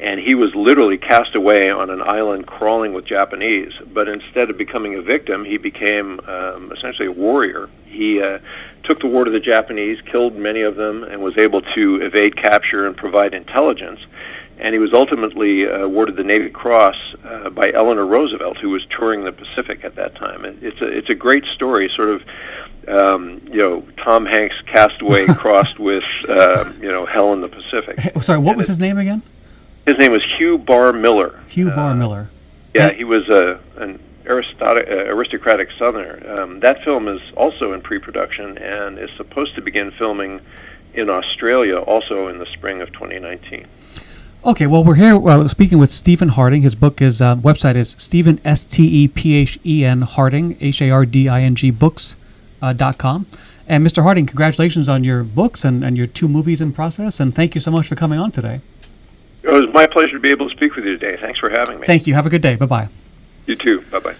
and 0.00 0.18
he 0.18 0.34
was 0.34 0.52
literally 0.56 0.98
cast 0.98 1.36
away 1.36 1.70
on 1.70 1.88
an 1.88 2.02
island 2.02 2.48
crawling 2.48 2.94
with 2.94 3.04
Japanese. 3.04 3.72
But 3.92 4.08
instead 4.08 4.50
of 4.50 4.58
becoming 4.58 4.96
a 4.96 5.02
victim, 5.02 5.44
he 5.44 5.56
became 5.56 6.18
um, 6.26 6.72
essentially 6.72 7.06
a 7.06 7.12
warrior. 7.12 7.70
He 7.86 8.20
uh, 8.20 8.40
took 8.82 8.98
the 8.98 9.06
war 9.06 9.24
to 9.24 9.30
the 9.30 9.38
Japanese, 9.38 10.00
killed 10.00 10.34
many 10.34 10.62
of 10.62 10.74
them, 10.74 11.04
and 11.04 11.22
was 11.22 11.38
able 11.38 11.62
to 11.62 12.02
evade 12.02 12.36
capture 12.36 12.88
and 12.88 12.96
provide 12.96 13.34
intelligence 13.34 14.00
and 14.58 14.74
he 14.74 14.78
was 14.78 14.92
ultimately 14.92 15.66
uh, 15.66 15.78
awarded 15.78 16.16
the 16.16 16.24
Navy 16.24 16.50
Cross 16.50 16.96
uh, 17.24 17.50
by 17.50 17.72
Eleanor 17.72 18.06
Roosevelt, 18.06 18.58
who 18.58 18.70
was 18.70 18.84
touring 18.90 19.24
the 19.24 19.32
Pacific 19.32 19.84
at 19.84 19.94
that 19.96 20.14
time. 20.16 20.44
it's 20.44 20.80
a 20.80 20.86
it's 20.86 21.08
a 21.08 21.14
great 21.14 21.44
story, 21.54 21.90
sort 21.94 22.10
of. 22.10 22.22
Um, 22.86 23.42
you 23.44 23.58
know, 23.58 23.82
Tom 24.02 24.24
Hanks 24.24 24.54
castaway 24.64 25.26
crossed 25.34 25.78
with 25.78 26.04
uh, 26.26 26.72
you 26.80 26.88
know 26.88 27.04
Hell 27.04 27.34
in 27.34 27.42
the 27.42 27.48
Pacific. 27.48 28.00
Hey, 28.00 28.18
sorry, 28.20 28.38
what 28.38 28.52
and 28.52 28.56
was 28.56 28.66
it, 28.66 28.70
his 28.70 28.78
name 28.78 28.96
again? 28.96 29.20
His 29.84 29.98
name 29.98 30.10
was 30.10 30.22
Hugh 30.38 30.56
Barr 30.56 30.94
Miller. 30.94 31.38
Hugh 31.48 31.68
Barr 31.68 31.90
uh, 31.90 31.94
Miller. 31.94 32.30
Yeah, 32.74 32.90
he 32.92 33.04
was 33.04 33.28
a 33.28 33.60
an 33.76 34.00
aristocratic, 34.28 34.88
uh, 34.88 35.14
aristocratic 35.14 35.68
Southerner. 35.78 36.40
Um, 36.40 36.60
that 36.60 36.82
film 36.84 37.08
is 37.08 37.20
also 37.36 37.72
in 37.72 37.80
pre-production 37.80 38.58
and 38.58 38.98
is 38.98 39.10
supposed 39.16 39.54
to 39.56 39.62
begin 39.62 39.90
filming 39.92 40.40
in 40.94 41.10
Australia 41.10 41.78
also 41.78 42.28
in 42.28 42.38
the 42.38 42.46
spring 42.46 42.80
of 42.80 42.92
2019. 42.92 43.66
Okay, 44.44 44.68
well, 44.68 44.84
we're 44.84 44.94
here 44.94 45.18
well, 45.18 45.48
speaking 45.48 45.78
with 45.78 45.92
Stephen 45.92 46.28
Harding. 46.28 46.62
His 46.62 46.76
book 46.76 47.02
is 47.02 47.20
uh, 47.20 47.36
website 47.36 47.74
is 47.74 47.96
Stephen 47.98 48.40
S 48.44 48.64
T 48.64 48.86
E 48.86 49.08
P 49.08 49.34
H 49.34 49.58
E 49.66 49.84
N 49.84 50.02
Harding 50.02 50.56
H 50.60 50.80
A 50.80 50.90
R 50.90 51.04
D 51.04 51.28
I 51.28 51.42
N 51.42 51.56
G 51.56 51.70
books 51.72 52.14
uh, 52.62 52.72
dot 52.72 52.98
com. 52.98 53.26
And 53.66 53.84
Mr. 53.84 54.02
Harding, 54.02 54.26
congratulations 54.26 54.88
on 54.88 55.02
your 55.02 55.24
books 55.24 55.64
and, 55.64 55.84
and 55.84 55.98
your 55.98 56.06
two 56.06 56.28
movies 56.28 56.60
in 56.60 56.72
process. 56.72 57.18
And 57.20 57.34
thank 57.34 57.54
you 57.54 57.60
so 57.60 57.70
much 57.70 57.88
for 57.88 57.96
coming 57.96 58.18
on 58.18 58.30
today. 58.30 58.60
It 59.42 59.50
was 59.50 59.66
my 59.74 59.86
pleasure 59.86 60.12
to 60.12 60.20
be 60.20 60.30
able 60.30 60.48
to 60.48 60.54
speak 60.54 60.76
with 60.76 60.84
you 60.84 60.96
today. 60.96 61.20
Thanks 61.20 61.40
for 61.40 61.50
having 61.50 61.80
me. 61.80 61.86
Thank 61.86 62.06
you. 62.06 62.14
Have 62.14 62.24
a 62.24 62.30
good 62.30 62.42
day. 62.42 62.54
Bye 62.54 62.66
bye. 62.66 62.88
You 63.46 63.56
too. 63.56 63.82
Bye 63.90 63.98
bye. 63.98 64.14